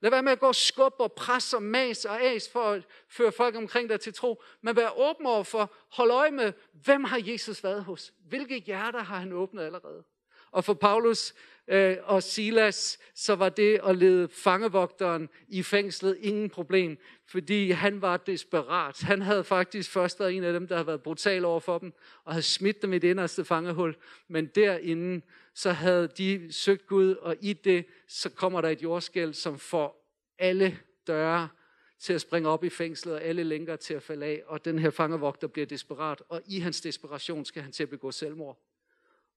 [0.00, 2.87] Lad være med at gå og skubbe og presse og mas og as for at
[3.09, 4.42] føre folk omkring dig til tro.
[4.61, 8.12] Men vær åben over for, hold øje med, hvem har Jesus været hos?
[8.18, 10.04] Hvilke hjerter har han åbnet allerede?
[10.50, 11.35] Og for Paulus
[11.68, 18.02] øh, og Silas, så var det at lede fangevogteren i fængslet ingen problem, fordi han
[18.02, 19.00] var desperat.
[19.02, 21.92] Han havde faktisk først været en af dem, der havde været brutal over for dem,
[22.24, 23.96] og havde smidt dem i det inderste fangehul.
[24.29, 25.22] Men derinde,
[25.55, 30.07] så havde de søgt Gud, og i det, så kommer der et jordskæld, som får
[30.38, 31.48] alle døre
[31.98, 34.79] til at springe op i fængslet, og alle lænker til at falde af, og den
[34.79, 38.59] her fangevogter bliver desperat, og i hans desperation skal han til at begå selvmord.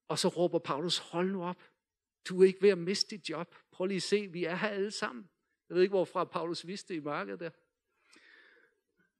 [0.07, 1.57] Og så råber Paulus, hold nu op,
[2.29, 3.55] du er ikke ved at miste dit job.
[3.71, 5.29] Prøv lige at se, vi er her alle sammen.
[5.69, 7.49] Jeg ved ikke, hvorfra Paulus vidste i markedet der.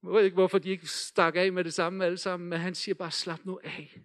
[0.04, 2.76] Jeg ved ikke, hvorfor de ikke stak af med det samme alle sammen, men han
[2.76, 4.02] siger bare, slap nu af.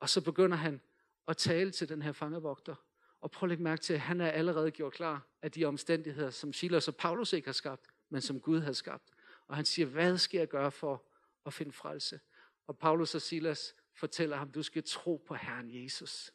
[0.00, 0.80] Og så begynder han
[1.28, 2.74] at tale til den her fangevogter.
[3.20, 6.30] Og prøv at lægge mærke til, at han er allerede gjort klar af de omstændigheder,
[6.30, 9.10] som Silas og Paulus ikke har skabt, men som Gud har skabt.
[9.46, 11.04] Og han siger, hvad skal jeg gøre for
[11.46, 12.20] at finde frelse?
[12.66, 16.32] Og Paulus og Silas fortæller ham, du skal tro på Herren Jesus.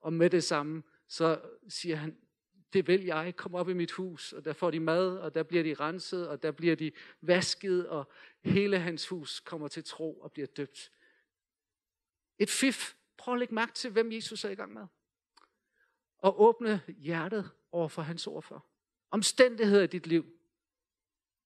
[0.00, 2.16] Og med det samme, så siger han,
[2.72, 5.42] det vil jeg, kom op i mit hus, og der får de mad, og der
[5.42, 10.20] bliver de renset, og der bliver de vasket, og hele hans hus kommer til tro
[10.20, 10.92] og bliver døbt.
[12.38, 12.94] Et fif.
[13.16, 14.86] Prøv at lægge mærke til, hvem Jesus er i gang med.
[16.18, 18.66] Og åbne hjertet over for hans ord for.
[19.10, 20.26] Omstændigheder i dit liv.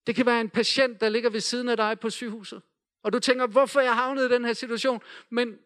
[0.06, 2.62] Det kan være en patient, der ligger ved siden af dig på sygehuset.
[3.02, 5.02] Og du tænker, hvorfor jeg havnet i den her situation?
[5.30, 5.58] Men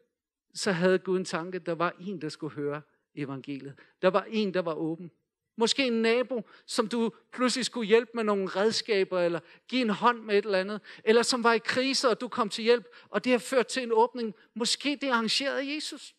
[0.55, 2.83] så havde Gud en tanke, der var en, der skulle høre
[3.15, 3.79] evangeliet.
[4.03, 5.11] Der var en, der var åben.
[5.57, 10.19] Måske en nabo, som du pludselig skulle hjælpe med nogle redskaber, eller give en hånd
[10.23, 10.81] med et eller andet.
[11.05, 13.83] Eller som var i krise, og du kom til hjælp, og det har ført til
[13.83, 14.35] en åbning.
[14.55, 16.15] Måske det er arrangeret af Jesus.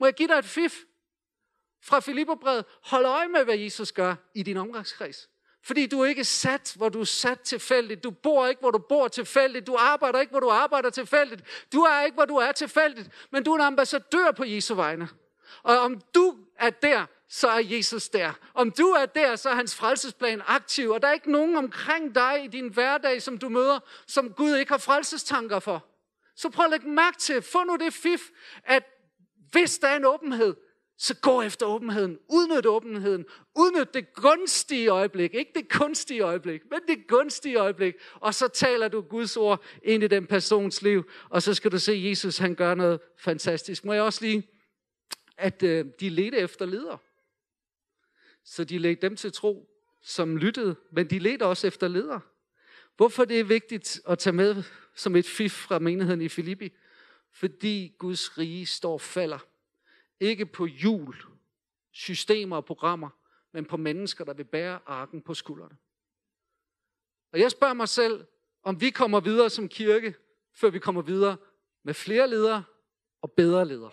[0.00, 0.74] Må jeg give dig et fif
[1.84, 2.64] fra Filipperbrevet?
[2.82, 5.28] Hold øje med, hvad Jesus gør i din omgangskreds.
[5.64, 8.04] Fordi du er ikke sat, hvor du er sat tilfældigt.
[8.04, 9.66] Du bor ikke, hvor du bor tilfældigt.
[9.66, 11.66] Du arbejder ikke, hvor du arbejder tilfældigt.
[11.72, 13.10] Du er ikke, hvor du er tilfældigt.
[13.30, 15.08] Men du er en ambassadør på Jesu vegne.
[15.62, 18.32] Og om du er der, så er Jesus der.
[18.54, 20.90] Om du er der, så er hans frelsesplan aktiv.
[20.90, 24.56] Og der er ikke nogen omkring dig i din hverdag, som du møder, som Gud
[24.56, 25.86] ikke har frelsestanker for.
[26.36, 28.20] Så prøv at lægge mærke til, få nu det fif,
[28.64, 28.82] at
[29.50, 30.54] hvis der er en åbenhed,
[30.98, 32.18] så gå efter åbenheden.
[32.28, 33.24] Udnyt åbenheden.
[33.56, 35.34] Udnyt det gunstige øjeblik.
[35.34, 37.94] Ikke det kunstige øjeblik, men det gunstige øjeblik.
[38.14, 41.10] Og så taler du Guds ord ind i den persons liv.
[41.30, 43.84] Og så skal du se, at Jesus han gør noget fantastisk.
[43.84, 44.48] Må jeg også lige,
[45.42, 46.98] at øh, de ledte efter ledere.
[48.44, 49.68] Så de lagde dem til tro,
[50.02, 52.20] som lyttede, men de ledte også efter ledere.
[52.96, 54.62] Hvorfor det er vigtigt at tage med
[54.94, 56.72] som et fif fra menigheden i Filippi?
[57.30, 59.38] Fordi Guds rige står falder
[60.20, 61.16] Ikke på jul,
[61.92, 63.10] systemer og programmer,
[63.52, 65.76] men på mennesker, der vil bære arken på skuldrene.
[67.32, 68.24] Og jeg spørger mig selv,
[68.62, 70.14] om vi kommer videre som kirke,
[70.54, 71.36] før vi kommer videre
[71.82, 72.64] med flere ledere
[73.22, 73.90] og bedre ledere.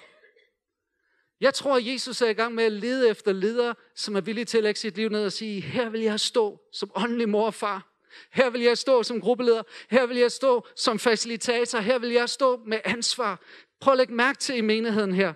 [1.42, 4.46] Jeg tror, at Jesus er i gang med at lede efter ledere, som er villige
[4.46, 7.46] til at lægge sit liv ned og sige, her vil jeg stå som åndelig mor
[7.46, 7.90] og far.
[8.32, 9.64] Her vil jeg stå som gruppeleder.
[9.90, 11.80] Her vil jeg stå som facilitator.
[11.80, 13.42] Her vil jeg stå med ansvar.
[13.80, 15.34] Prøv at lægge mærke til i menigheden her.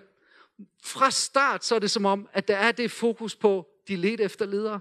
[0.82, 4.24] Fra start så er det som om, at der er det fokus på, de ledte
[4.24, 4.80] efter ledere.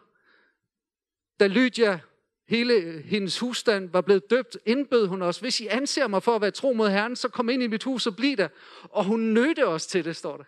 [1.39, 1.99] Da Lydia,
[2.47, 6.41] hele hendes husstand, var blevet døbt, indbød hun os, hvis I anser mig for at
[6.41, 8.47] være tro mod Herren, så kom ind i mit hus og bliv der.
[8.83, 10.43] Og hun nødte os til det, står der.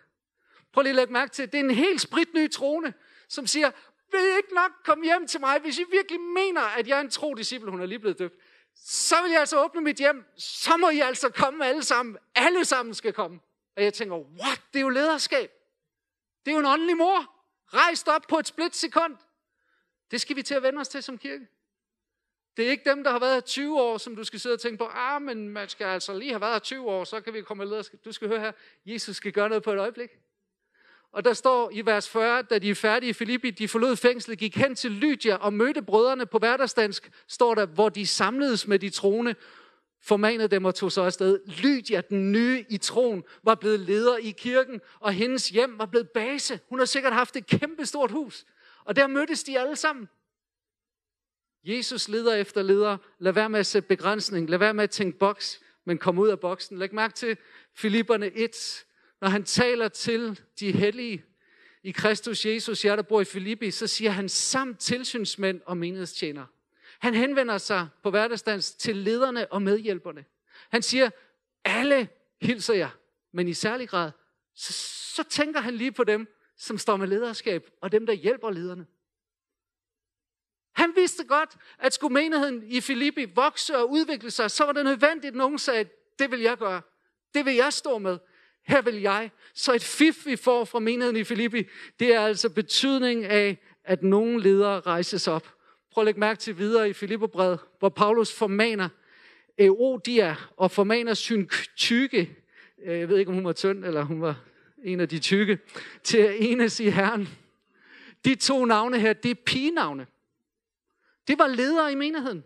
[0.76, 2.94] Prøv lige at lægge mærke til, det er en helt spritny trone,
[3.28, 3.70] som siger,
[4.10, 7.00] vil I ikke nok komme hjem til mig, hvis I virkelig mener, at jeg er
[7.00, 8.34] en tro disciple, hun er lige blevet døbt.
[8.74, 12.16] Så vil jeg altså åbne mit hjem, så må I altså komme alle sammen.
[12.34, 13.40] Alle sammen skal komme.
[13.76, 14.62] Og jeg tænker, what?
[14.72, 15.50] Det er jo lederskab.
[16.44, 17.34] Det er jo en åndelig mor.
[17.74, 19.16] Rejst op på et split sekund.
[20.10, 21.46] Det skal vi til at vende os til som kirke.
[22.56, 24.60] Det er ikke dem, der har været her 20 år, som du skal sidde og
[24.60, 27.34] tænke på, ah, men man skal altså lige have været her 20 år, så kan
[27.34, 28.00] vi komme med lederskab.
[28.04, 28.52] Du skal høre her,
[28.86, 30.10] Jesus skal gøre noget på et øjeblik.
[31.16, 34.38] Og der står i vers 40, da de er færdige i Filippi, de forlod fængslet,
[34.38, 38.78] gik hen til Lydia og mødte brødrene på hverdagsdansk, står der, hvor de samledes med
[38.78, 39.34] de troende,
[40.02, 41.40] formanede dem og tog så afsted.
[41.46, 46.10] Lydia, den nye i troen, var blevet leder i kirken, og hendes hjem var blevet
[46.10, 46.60] base.
[46.68, 48.46] Hun har sikkert haft et kæmpe stort hus.
[48.84, 50.08] Og der mødtes de alle sammen.
[51.64, 52.96] Jesus leder efter leder.
[53.18, 54.50] Lad være med at sætte begrænsning.
[54.50, 56.78] Lad være med at tænke boks, men kom ud af boksen.
[56.78, 57.36] Læg mærke til
[57.74, 58.84] Filipperne 1,
[59.26, 61.24] når han taler til de hellige
[61.82, 66.46] i Kristus Jesus, jer der bor i Filippi, så siger han samt tilsynsmænd og menighedstjenere.
[66.98, 70.24] Han henvender sig på hverdagsdans til lederne og medhjælperne.
[70.70, 71.10] Han siger,
[71.64, 72.08] alle
[72.40, 72.90] hilser jeg,
[73.32, 74.10] men i særlig grad,
[74.54, 74.72] så,
[75.14, 78.86] så tænker han lige på dem, som står med lederskab, og dem, der hjælper lederne.
[80.72, 84.84] Han vidste godt, at skulle menigheden i Filippi vokse og udvikle sig, så var det
[84.84, 86.82] nødvendigt, at nogen sagde, det vil jeg gøre.
[87.34, 88.18] Det vil jeg stå med
[88.66, 89.30] her vil jeg.
[89.54, 91.62] Så et fif, vi får fra menigheden i Filippi,
[92.00, 95.54] det er altså betydning af, at nogle ledere rejses op.
[95.92, 98.88] Prøv at lægge mærke til videre i Filipperbrevet, hvor Paulus formaner
[99.58, 102.36] Eodia og formaner sin tykke,
[102.86, 104.40] øh, jeg ved ikke, om hun var tynd, eller hun var
[104.84, 105.58] en af de tykke,
[106.02, 107.28] til at enes i Herren.
[108.24, 110.06] De to navne her, det er pigenavne.
[111.28, 112.44] Det var ledere i menigheden.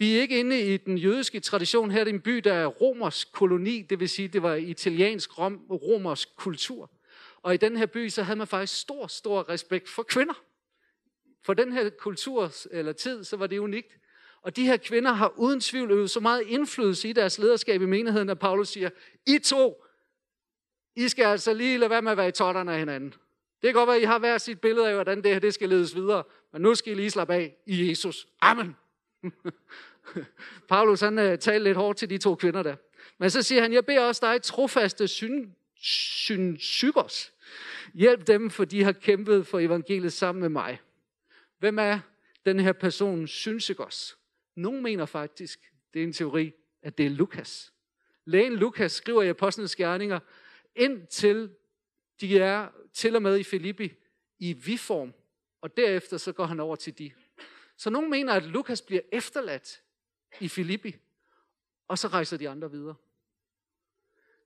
[0.00, 1.90] Vi er ikke inde i den jødiske tradition.
[1.90, 5.38] Her er det en by, der er romersk koloni, det vil sige, det var italiensk
[5.38, 6.90] rom, romersk kultur.
[7.42, 10.42] Og i den her by, så havde man faktisk stor, stor respekt for kvinder.
[11.42, 13.96] For den her kultur eller tid, så var det unikt.
[14.42, 17.86] Og de her kvinder har uden tvivl øvet så meget indflydelse i deres lederskab i
[17.86, 18.90] menigheden, at Paulus siger,
[19.26, 19.84] I to,
[20.96, 23.10] I skal altså lige lade være med at være i totterne af hinanden.
[23.62, 25.54] Det kan godt være, at I har hver sit billede af, hvordan det her det
[25.54, 26.22] skal ledes videre.
[26.52, 28.28] Men nu skal I lige slappe af i Jesus.
[28.40, 28.76] Amen.
[30.68, 32.76] Paulus han uh, talte lidt hårdt til de to kvinder der.
[33.18, 37.32] Men så siger han, jeg beder også dig, trofaste syn, synsygos.
[37.94, 40.80] Hjælp dem, for de har kæmpet for evangeliet sammen med mig.
[41.58, 42.00] Hvem er
[42.44, 44.18] den her person, synsygos?
[44.56, 45.60] Nogle mener faktisk,
[45.94, 47.72] det er en teori, at det er Lukas.
[48.24, 50.20] Lægen Lukas skriver i Apostlenes Gerninger,
[50.76, 51.50] indtil
[52.20, 53.92] de er til og med i Filippi
[54.38, 55.14] i vi-form,
[55.60, 57.10] og derefter så går han over til de.
[57.76, 59.82] Så nogen mener, at Lukas bliver efterladt
[60.40, 60.96] i Filippi,
[61.88, 62.94] og så rejser de andre videre.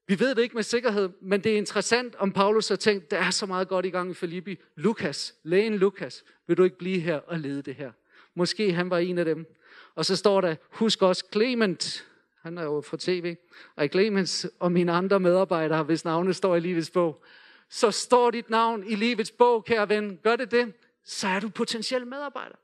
[0.06, 3.18] Vi ved det ikke med sikkerhed, men det er interessant, om Paulus har tænkt, der
[3.18, 4.58] er så meget godt i gang i Filippi.
[4.76, 7.92] Lukas, lægen Lukas, vil du ikke blive her og lede det her?
[8.34, 9.54] Måske han var en af dem.
[9.94, 12.06] Og så står der, husk også Clement,
[12.42, 13.36] han er jo fra tv,
[13.76, 17.24] og Clemens og mine andre medarbejdere, hvis navne står i livets bog.
[17.68, 20.18] Så står dit navn i livets bog, kære ven.
[20.22, 22.56] Gør det det, så er du potentiel medarbejder.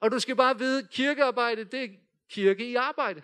[0.00, 1.88] Og du skal bare vide, kirkearbejde, det er
[2.30, 3.22] kirke i arbejde.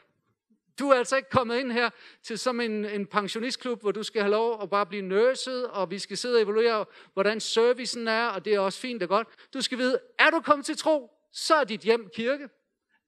[0.78, 1.90] Du er altså ikke kommet ind her
[2.22, 5.90] til som en, en pensionistklub, hvor du skal have lov at bare blive nurset, og
[5.90, 9.28] vi skal sidde og evaluere, hvordan servicen er, og det er også fint og godt.
[9.54, 12.48] Du skal vide, er du kommet til tro, så er dit hjem kirke.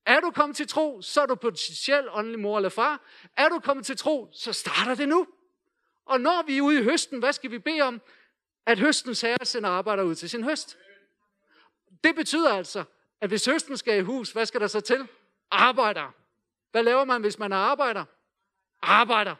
[0.06, 3.04] Er du kommet til tro, så er du potentielt åndelig mor eller far.
[3.36, 5.26] Er du kommet til tro, så starter det nu.
[6.04, 8.00] Og når vi er ude i høsten, hvad skal vi bede om?
[8.66, 10.78] At høstens herre sender arbejder ud til sin høst.
[12.04, 12.84] Det betyder altså,
[13.20, 15.08] at hvis høsten skal i hus, hvad skal der så til?
[15.50, 16.14] Arbejder.
[16.70, 18.04] Hvad laver man, hvis man er arbejder?
[18.82, 19.34] Arbejder.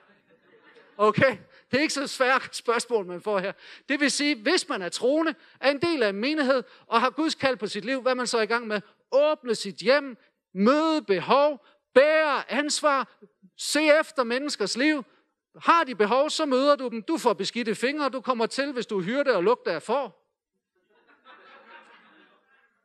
[0.97, 1.37] Okay?
[1.71, 3.53] Det er ikke så svært spørgsmål, man får her.
[3.89, 7.11] Det vil sige, hvis man er troende, er en del af en menighed, og har
[7.11, 8.81] Guds kald på sit liv, hvad man så er i gang med?
[9.13, 10.17] Åbne sit hjem,
[10.55, 13.17] møde behov, bære ansvar,
[13.57, 15.05] se efter menneskers liv.
[15.63, 17.03] Har de behov, så møder du dem.
[17.03, 20.17] Du får beskidte fingre, du kommer til, hvis du hyrde og lugter af for.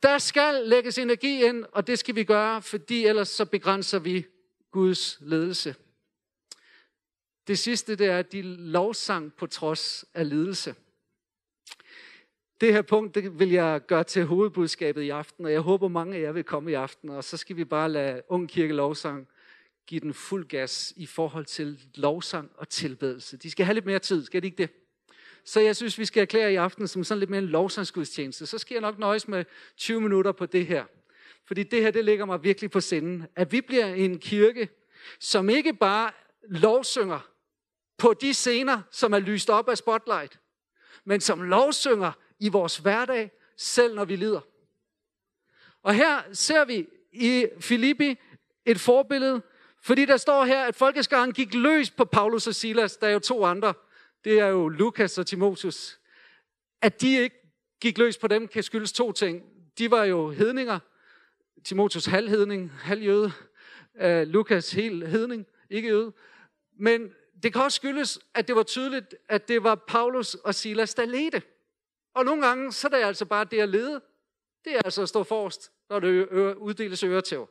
[0.04, 4.26] Der skal lægges energi ind, og det skal vi gøre, fordi ellers så begrænser vi
[4.72, 5.76] Guds ledelse.
[7.48, 10.76] Det sidste, det er, at de lovsang på trods af lidelse.
[12.62, 16.18] Det her punkt, det vil jeg gøre til hovedbudskabet i aften, og jeg håber mange
[16.18, 19.28] af jer vil komme i aften, og så skal vi bare lade Ung Kirke Lovsang
[19.88, 23.38] give den fuld gas i forhold til lovsang og tilbedelse.
[23.38, 24.70] De skal have lidt mere tid, skal de ikke det?
[25.46, 28.46] Så jeg synes, vi skal erklære i aften som sådan lidt mere en lovsangsgudstjeneste.
[28.46, 29.46] Så skal jeg nok nøjes med
[29.78, 30.86] 20 minutter på det her.
[31.48, 33.28] Fordi det her, det ligger mig virkelig på sinden.
[33.36, 34.70] At vi bliver en kirke,
[35.20, 36.12] som ikke bare
[36.50, 37.32] lovsynger
[37.98, 40.40] på de scener, som er lyst op af spotlight,
[41.06, 44.42] men som lovsynger i vores hverdag, selv når vi lider.
[45.84, 48.16] Og her ser vi i Filippi
[48.66, 49.42] et forbillede,
[49.82, 52.98] fordi der står her, at folkeskaren gik løs på Paulus og Silas.
[52.98, 53.74] Der er jo to andre.
[54.24, 56.00] Det er jo Lukas og Timotheus.
[56.82, 57.36] At de ikke
[57.82, 59.44] gik løs på dem, kan skyldes to ting.
[59.78, 60.80] De var jo hedninger.
[61.64, 63.32] Timotheus halvhedning, halvjøde.
[63.96, 66.14] Uh, øh, Lukas helt hedning, ikke jøde.
[66.80, 70.94] Men det kan også skyldes, at det var tydeligt, at det var Paulus og Silas,
[70.94, 71.42] der ledte.
[72.14, 74.02] Og nogle gange, så er det altså bare det at lede.
[74.66, 77.50] Det er altså at stå forrest, når det uddeles øretæv.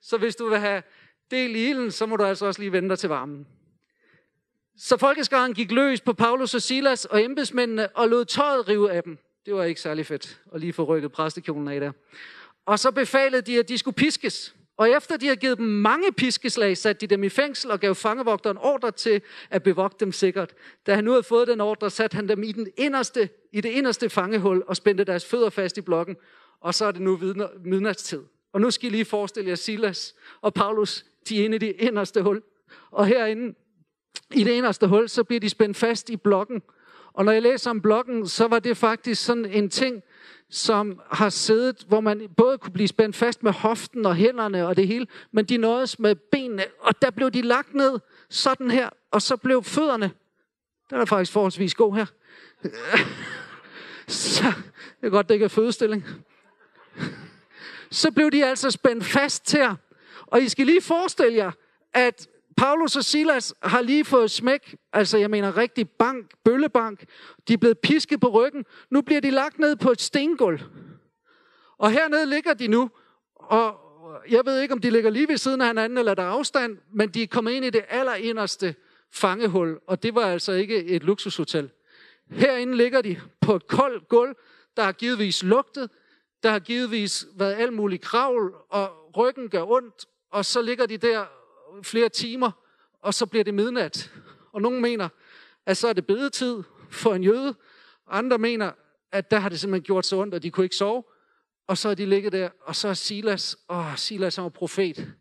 [0.00, 0.82] Så hvis du vil have
[1.30, 3.46] del i ilden, så må du altså også lige vente dig til varmen.
[4.80, 9.02] Så folkeskaren gik løs på Paulus og Silas og embedsmændene og lod tøjet rive af
[9.02, 9.18] dem.
[9.46, 11.92] Det var ikke særlig fedt at lige få rykket præstekjolen af der.
[12.66, 14.54] Og så befalede de, at de skulle piskes.
[14.76, 17.94] Og efter de havde givet dem mange piskeslag, satte de dem i fængsel og gav
[17.94, 20.54] fangevogteren ordre til at bevogte dem sikkert.
[20.86, 23.68] Da han nu havde fået den ordre, satte han dem i, den inderste, i det
[23.68, 26.16] inderste fangehul og spændte deres fødder fast i blokken.
[26.60, 27.18] Og så er det nu
[27.64, 28.22] midnatstid.
[28.52, 31.74] Og nu skal I lige forestille jer Silas og Paulus, de er inde i det
[31.78, 32.42] inderste hul.
[32.90, 33.54] Og herinde,
[34.34, 36.62] i det inderste hul, så bliver de spændt fast i blokken.
[37.12, 40.02] Og når jeg læser om blokken, så var det faktisk sådan en ting,
[40.50, 44.76] som har siddet, hvor man både kunne blive spændt fast med hoften og hænderne og
[44.76, 48.88] det hele, men de nåedes med benene, og der blev de lagt ned sådan her,
[49.10, 50.10] og så blev fødderne,
[50.90, 52.06] der er faktisk forholdsvis god her.
[54.08, 54.52] Så,
[55.00, 56.04] det er godt, det ikke er fødestilling.
[57.90, 59.74] Så blev de altså spændt fast her.
[60.26, 61.50] Og I skal lige forestille jer,
[61.94, 67.04] at Paulus og Silas har lige fået smæk, altså jeg mener rigtig bank, bøllebank.
[67.48, 68.64] De er blevet pisket på ryggen.
[68.90, 70.60] Nu bliver de lagt ned på et stengulv.
[71.78, 72.90] Og hernede ligger de nu,
[73.34, 73.80] og
[74.30, 76.78] jeg ved ikke, om de ligger lige ved siden af hinanden, eller der er afstand,
[76.94, 78.74] men de er kommet ind i det allerinderste
[79.12, 81.70] fangehul, og det var altså ikke et luksushotel.
[82.30, 84.36] Herinde ligger de på et koldt gulv,
[84.76, 85.90] der har givetvis lugtet,
[86.42, 90.96] der har givetvis været alt muligt kravl, og ryggen gør ondt, og så ligger de
[90.96, 91.24] der
[91.84, 92.50] flere timer,
[93.02, 94.10] og så bliver det midnat.
[94.52, 95.08] Og nogen mener,
[95.66, 97.54] at så er det bedetid for en jøde.
[98.06, 98.72] Andre mener,
[99.12, 101.04] at der har det simpelthen gjort så ondt, at de kunne ikke sove.
[101.66, 105.14] Og så er de ligget der, og så er Silas, åh, Silas er jo profet.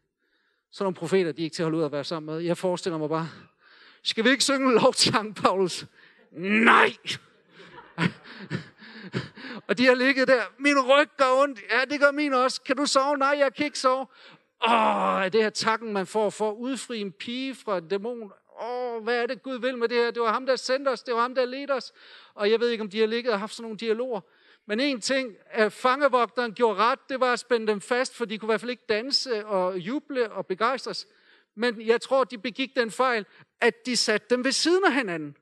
[0.72, 2.44] Så nogle profeter, de ikke til at holde ud at være sammen med.
[2.44, 3.30] Jeg forestiller mig bare,
[4.04, 5.86] skal vi ikke synge en lovsang, Paulus?
[6.32, 6.94] Nej!
[9.68, 12.62] og de har ligget der, min ryg gør ondt, ja, det gør min også.
[12.62, 13.18] Kan du sove?
[13.18, 14.06] Nej, jeg kan ikke sove.
[14.64, 18.32] Åh, er det her takken, man får for at udfri en pige fra en dæmon?
[18.62, 20.12] Åh, hvad er det, Gud vil med det her?
[20.12, 21.04] Det var ham, der sendte os.
[21.04, 21.94] Det var ham, der ledte os.
[22.34, 24.22] Og jeg ved ikke, om de har ligget og haft sådan nogle dialoger.
[24.66, 28.38] Men en ting, at fangevogteren gjorde ret, det var at spænde dem fast, for de
[28.38, 31.08] kunne i hvert fald ikke danse og juble og begejstres.
[31.56, 33.26] Men jeg tror, de begik den fejl,
[33.62, 35.36] at de satte dem ved siden af hinanden.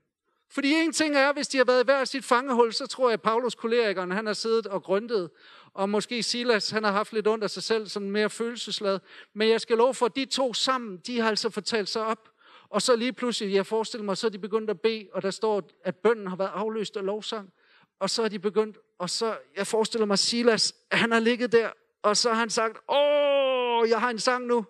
[0.50, 3.12] Fordi en ting er, hvis de har været i hver sit fangehul, så tror jeg,
[3.12, 5.30] at Paulus kollegerne, han har siddet og grøntet
[5.76, 8.98] og måske Silas, han har haft lidt ondt af sig selv, sådan mere følelseslad.
[9.34, 12.28] Men jeg skal love for, at de to sammen, de har altså fortalt sig op.
[12.68, 15.30] Og så lige pludselig, jeg forestiller mig, så er de begyndt at bede, og der
[15.30, 17.52] står, at bønden har været afløst af lovsang.
[18.00, 21.70] Og så er de begyndt, og så, jeg forestiller mig, Silas, han har ligget der,
[22.02, 24.66] og så har han sagt, åh, jeg har en sang nu.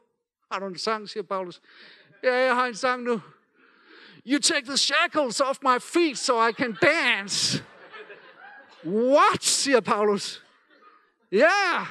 [0.52, 1.60] Har du en sang, siger Paulus.
[2.22, 3.20] Ja, jeg har en sang nu.
[4.28, 7.62] You take the shackles off my feet, so I can dance.
[8.84, 10.44] What, siger Paulus.
[11.32, 11.86] Ja!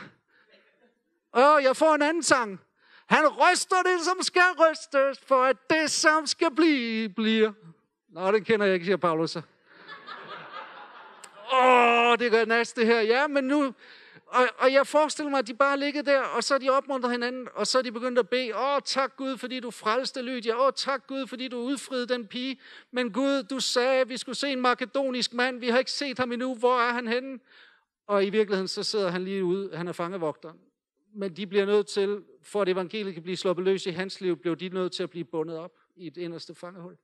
[1.32, 2.60] Og jeg får en anden sang.
[3.08, 7.52] Han ryster det, som skal rystes, for at det, som skal blive, bliver.
[8.10, 9.36] Nå, det kender jeg ikke, siger Paulus.
[9.36, 9.44] Åh,
[11.54, 13.02] oh, det gør næste her.
[13.02, 13.74] Ja, men nu...
[14.36, 17.12] Og, og jeg forestiller mig, at de bare ligger der, og så er de opmuntret
[17.12, 20.66] hinanden, og så er de begyndt at bede, åh, tak Gud, fordi du frelste Lydia,
[20.66, 22.60] åh, tak Gud, fordi du udfriede den pige,
[22.92, 26.20] men Gud, du sagde, at vi skulle se en makedonisk mand, vi har ikke set
[26.20, 27.40] ham endnu, hvor er han henne?
[28.08, 30.52] Og i virkeligheden så sidder han lige ude, han er fangevogter.
[31.14, 34.38] Men de bliver nødt til, for at evangeliet kan blive sluppet løs i hans liv,
[34.38, 36.96] blev de nødt til at blive bundet op i et inderste fangehul.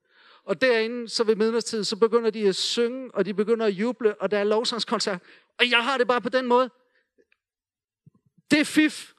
[0.44, 4.22] Og derinde, så ved midnatstid, så begynder de at synge, og de begynder at juble,
[4.22, 5.20] og der er lovsangskoncert.
[5.60, 6.70] Og jeg har det bare på den måde.
[8.52, 9.14] Det er fif.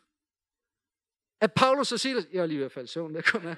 [1.41, 2.29] At Paulus og Silas...
[2.33, 3.55] Jeg er lige ved at falde søvn, der kommer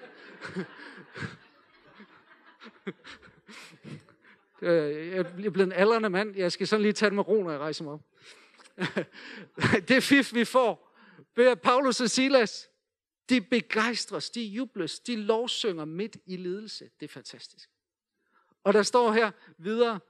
[4.62, 6.36] Jeg øh, er blevet en aldrende mand.
[6.36, 8.02] Jeg skal sådan lige tage det med ro, når jeg rejser mig op.
[9.88, 10.96] det fif, vi får
[11.36, 12.70] ved at Paulus og Silas,
[13.28, 16.90] de begejstres, de jubles, de lovsynger midt i lidelse.
[17.00, 17.70] Det er fantastisk.
[18.64, 20.00] Og der står her videre,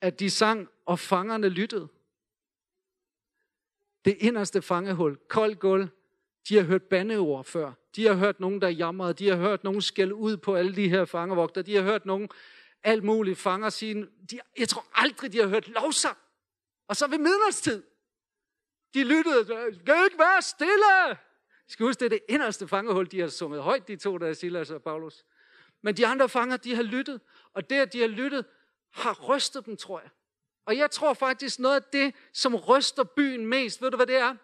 [0.00, 1.88] at de sang, og fangerne lyttede.
[4.04, 5.88] Det inderste fangehul, koldt gulv,
[6.48, 7.72] de har hørt bandeord før.
[7.96, 9.14] De har hørt nogen, der jamrede.
[9.14, 11.62] De har hørt nogen skælde ud på alle de her fangevogter.
[11.62, 12.28] De har hørt nogen
[12.82, 16.18] alt muligt fanger sige, de, jeg tror aldrig, de har hørt lovsang.
[16.88, 17.82] Og så ved midnatstid,
[18.94, 19.44] de lyttede,
[19.86, 21.18] kan ikke være stille?
[21.68, 24.28] I skal huske, det er det inderste fangehul, de har sunget højt, de to, der
[24.28, 25.24] er Silas og Paulus.
[25.82, 27.20] Men de andre fanger, de har lyttet,
[27.52, 28.44] og det, at de har lyttet,
[28.90, 30.10] har rystet dem, tror jeg.
[30.70, 34.16] Og jeg tror faktisk, noget af det, som ryster byen mest, ved du hvad det
[34.16, 34.34] er?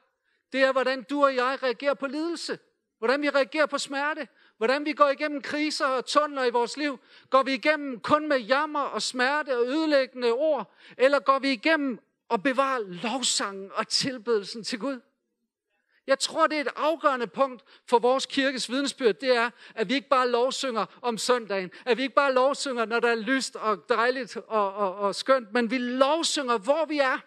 [0.53, 2.59] Det er, hvordan du og jeg reagerer på lidelse.
[2.99, 4.29] Hvordan vi reagerer på smerte.
[4.59, 6.99] Hvordan vi går igennem kriser og tunneler i vores liv.
[7.31, 10.75] Går vi igennem kun med jammer og smerte og ødelæggende ord?
[10.99, 11.99] Eller går vi igennem
[12.29, 15.01] og bevarer lovsangen og tilbedelsen til Gud?
[16.07, 19.95] Jeg tror, det er et afgørende punkt for vores kirkes vidensbyrd, det er, at vi
[19.95, 23.85] ikke bare lovsynger om søndagen, at vi ikke bare lovsynger, når der er lyst og
[23.89, 27.19] dejligt og, og, og skønt, men vi lovsynger, hvor vi er.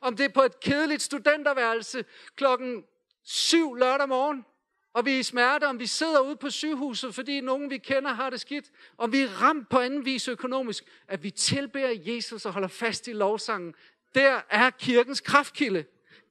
[0.00, 2.04] Om det er på et kedeligt studenterværelse
[2.36, 2.84] klokken
[3.24, 4.44] syv lørdag morgen,
[4.92, 8.12] og vi er i smerte, om vi sidder ude på sygehuset, fordi nogen vi kender
[8.12, 12.46] har det skidt, om vi er ramt på anden vis økonomisk, at vi tilbærer Jesus
[12.46, 13.74] og holder fast i lovsangen.
[14.14, 15.84] Der er kirkens kraftkilde.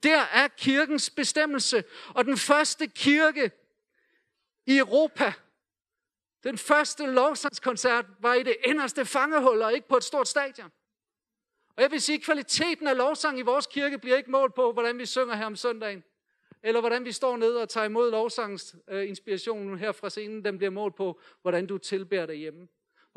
[0.03, 1.83] Der er kirkens bestemmelse.
[2.09, 3.51] Og den første kirke
[4.65, 5.33] i Europa,
[6.43, 10.71] den første lovsangskoncert var i det inderste fangehul og ikke på et stort stadion.
[11.75, 14.71] Og jeg vil sige, at kvaliteten af lovsang i vores kirke bliver ikke målt på,
[14.71, 16.03] hvordan vi synger her om søndagen.
[16.63, 20.45] Eller hvordan vi står ned og tager imod lovsangsinspirationen øh, her fra scenen.
[20.45, 22.67] Den bliver målt på, hvordan du tilbærer derhjemme.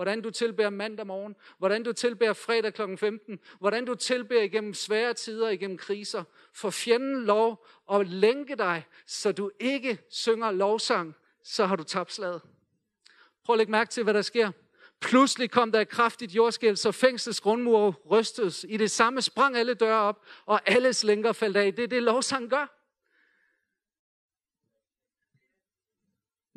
[0.00, 1.36] Hvordan du tilbærer mandag morgen.
[1.58, 2.96] Hvordan du tilbærer fredag kl.
[2.96, 3.38] 15.
[3.58, 6.24] Hvordan du tilbærer igennem svære tider, igennem kriser.
[6.54, 12.12] For fjenden lov at lænke dig, så du ikke synger lovsang, så har du tabt
[12.12, 12.40] slaget.
[13.44, 14.50] Prøv at lægge mærke til, hvad der sker.
[15.00, 18.66] Pludselig kom der et kraftigt jordskæld, så fængslets grundmur rystes.
[18.68, 21.74] I det samme sprang alle døre op, og alles lænker faldt af.
[21.74, 22.79] Det er det, lovsang gør.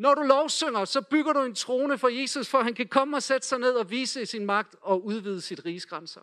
[0.04, 3.24] Når du lovsynger, så bygger du en trone for Jesus, for han kan komme og
[3.24, 6.22] sætte sig ned og vise sin magt og udvide sit riges grænser.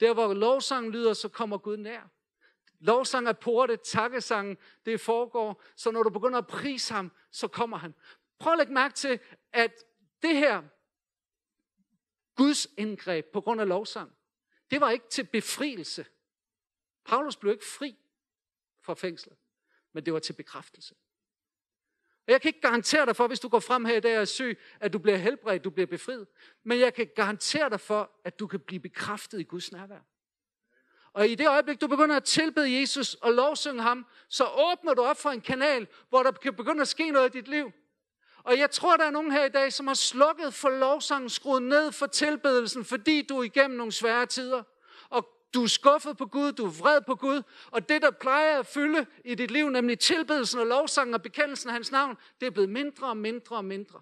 [0.00, 2.10] Der hvor lovsangen lyder, så kommer Gud nær.
[2.78, 5.62] Lovsang er porte, takkesang, det foregår.
[5.76, 7.94] Så når du begynder at prise ham, så kommer han.
[8.38, 9.20] Prøv at lægge mærke til,
[9.52, 9.72] at
[10.22, 10.62] det her
[12.36, 14.12] Guds indgreb på grund af lovsang,
[14.70, 16.06] det var ikke til befrielse.
[17.04, 17.96] Paulus blev ikke fri
[18.82, 19.36] fra fængslet,
[19.92, 20.94] men det var til bekræftelse.
[22.26, 24.20] Og jeg kan ikke garantere dig for, hvis du går frem her i dag og
[24.20, 26.26] er syg, at du bliver helbredt, du bliver befriet.
[26.64, 29.98] Men jeg kan garantere dig for, at du kan blive bekræftet i Guds nærvær.
[31.12, 35.02] Og i det øjeblik, du begynder at tilbede Jesus og lovsynge ham, så åbner du
[35.02, 37.72] op for en kanal, hvor der kan begynde at ske noget i dit liv.
[38.44, 41.62] Og jeg tror, der er nogen her i dag, som har slukket for lovsangen, skruet
[41.62, 44.62] ned for tilbedelsen, fordi du er igennem nogle svære tider.
[45.54, 48.66] Du er skuffet på Gud, du er vred på Gud, og det, der plejer at
[48.66, 52.50] fylde i dit liv, nemlig tilbedelsen og lovsangen og bekendelsen af hans navn, det er
[52.50, 54.00] blevet mindre og mindre og mindre.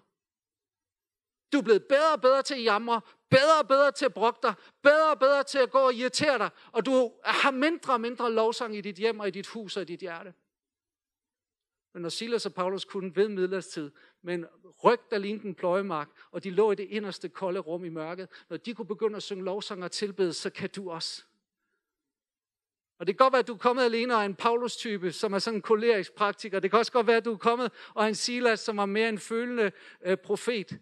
[1.53, 4.39] Du er blevet bedre og bedre til at jamre, bedre og bedre til at brokke
[4.43, 8.01] dig, bedre og bedre til at gå og irritere dig, og du har mindre og
[8.01, 10.33] mindre lovsang i dit hjem og i dit hus og i dit hjerte.
[11.93, 13.91] Men når Silas og Paulus kunne ved midlerstid,
[14.21, 14.45] men
[14.83, 18.29] ryg, der lignede en pløjemark, og de lå i det inderste kolde rum i mørket,
[18.49, 21.23] når de kunne begynde at synge lovsanger og tilbede, så kan du også.
[23.03, 25.33] Og det kan godt være, at du er kommet alene og er en Paulus-type, som
[25.33, 26.59] er sådan en kolerisk praktiker.
[26.59, 28.85] Det kan også godt være, at du er kommet og er en Silas, som er
[28.85, 29.71] mere en følende
[30.05, 30.79] øh, profet.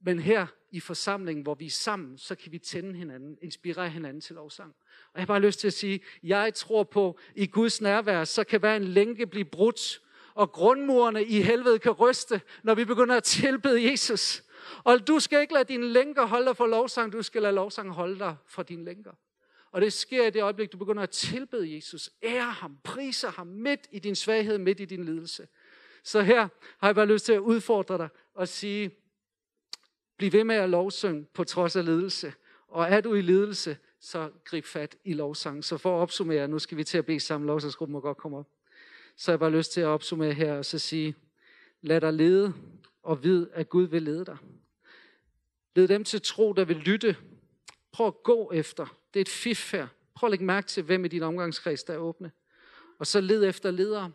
[0.00, 4.20] Men her i forsamlingen, hvor vi er sammen, så kan vi tænde hinanden, inspirere hinanden
[4.20, 4.74] til lovsang.
[5.04, 8.44] Og jeg har bare lyst til at sige, jeg tror på, i Guds nærvær, så
[8.44, 10.00] kan være en lænke blive brudt,
[10.34, 14.42] og grundmurene i helvede kan ryste, når vi begynder at tilbede Jesus.
[14.84, 17.90] Og du skal ikke lade dine lænker holde dig for lovsang, du skal lade lovsang
[17.90, 19.12] holde dig for dine lænker.
[19.72, 23.46] Og det sker i det øjeblik, du begynder at tilbede Jesus, ære ham, priser ham
[23.46, 25.48] midt i din svaghed, midt i din lidelse.
[26.02, 26.48] Så her
[26.78, 28.90] har jeg bare lyst til at udfordre dig og sige,
[30.16, 32.32] bliv ved med at lovsynge på trods af lidelse.
[32.68, 35.64] Og er du i lidelse, så grib fat i lovsang.
[35.64, 38.38] Så for at opsummere, nu skal vi til at bede sammen, lovsangsgruppen må godt komme
[38.38, 38.48] op.
[39.16, 41.14] Så har jeg bare lyst til at opsummere her og så sige,
[41.82, 42.54] lad dig lede
[43.02, 44.36] og vid, at Gud vil lede dig.
[45.74, 47.16] Led dem til tro, der vil lytte.
[47.92, 48.99] Prøv at gå efter.
[49.14, 49.86] Det er et fif her.
[50.14, 52.30] Prøv at lægge mærke til, hvem i din omgangskreds, der er åbne.
[52.98, 54.12] Og så led efter ledere.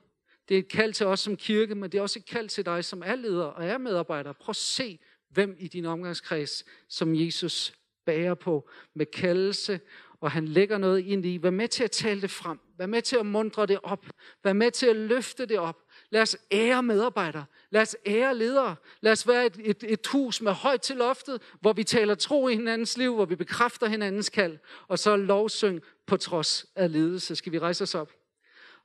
[0.50, 2.66] Det er et kald til os som kirke, men det er også et kald til
[2.66, 4.34] dig, som er leder og er medarbejder.
[4.34, 7.74] Prøv at se, hvem i din omgangskreds, som Jesus
[8.06, 9.80] bærer på med kaldelse,
[10.22, 11.38] og han lægger noget ind i.
[11.38, 12.60] Vær med til at tale det frem.
[12.78, 14.06] Vær med til at mundre det op.
[14.44, 15.85] Vær med til at løfte det op.
[16.16, 17.46] Lad os ære medarbejdere.
[17.70, 18.76] Lad os ære ledere.
[19.02, 22.48] Lad os være et, et, et hus med højt til loftet, hvor vi taler tro
[22.48, 24.58] i hinandens liv, hvor vi bekræfter hinandens kald,
[24.88, 27.36] og så lovsyng på trods af ledelse.
[27.36, 28.12] Skal vi rejse os op?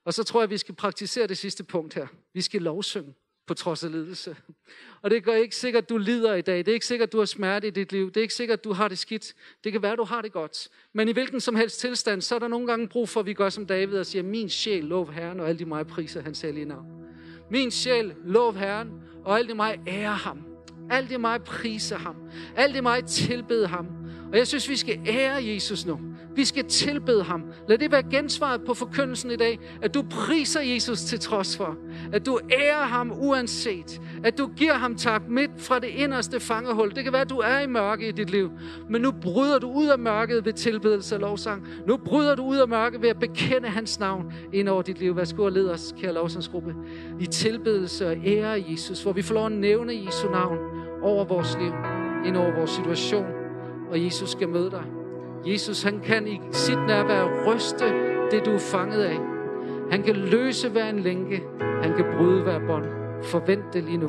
[0.05, 2.07] Og så tror jeg, vi skal praktisere det sidste punkt her.
[2.35, 3.15] Vi skal lovsynge
[3.47, 4.37] på trods af lidelse.
[5.03, 6.59] Og det gør ikke sikkert, at du lider i dag.
[6.59, 8.09] Det er ikke sikkert, at du har smerte i dit liv.
[8.09, 9.35] Det er ikke sikkert, at du har det skidt.
[9.65, 10.69] Det kan være, at du har det godt.
[10.93, 13.35] Men i hvilken som helst tilstand, så er der nogle gange brug for, at vi
[13.35, 16.41] gør som David og siger, min sjæl, lov Herren, og alle de mig priser hans
[16.41, 17.11] hellige navn.
[17.51, 18.89] Min sjæl, lov Herren,
[19.25, 20.39] og alt i mig ærer ham.
[20.91, 22.17] Alt i mig priser ham.
[22.57, 23.87] Alt i mig tilbeder ham.
[24.33, 25.99] Og jeg synes, vi skal ære Jesus nu.
[26.37, 27.45] Vi skal tilbede ham.
[27.69, 31.77] Lad det være gensvaret på forkyndelsen i dag, at du priser Jesus til trods for.
[32.13, 34.01] At du ærer ham uanset.
[34.25, 36.95] At du giver ham tak midt fra det inderste fangehul.
[36.95, 38.51] Det kan være, at du er i mørke i dit liv.
[38.91, 41.67] Men nu bryder du ud af mørket ved tilbedelse og lovsang.
[41.87, 45.17] Nu bryder du ud af mørket ved at bekende hans navn ind over dit liv.
[45.17, 46.75] Værsgo og led os, kære lovsangsgruppe,
[47.21, 50.59] i tilbedelse og ære Jesus, hvor vi får lov at nævne Jesu navn
[51.03, 51.73] over vores liv,
[52.27, 53.40] ind over vores situation,
[53.91, 54.85] og Jesus skal møde dig.
[55.47, 57.85] Jesus, han kan i sit nærvær ryste
[58.31, 59.19] det, du er fanget af.
[59.91, 61.43] Han kan løse hver en lænke.
[61.83, 62.85] Han kan bryde hver bånd.
[63.23, 64.09] Forvent det lige nu.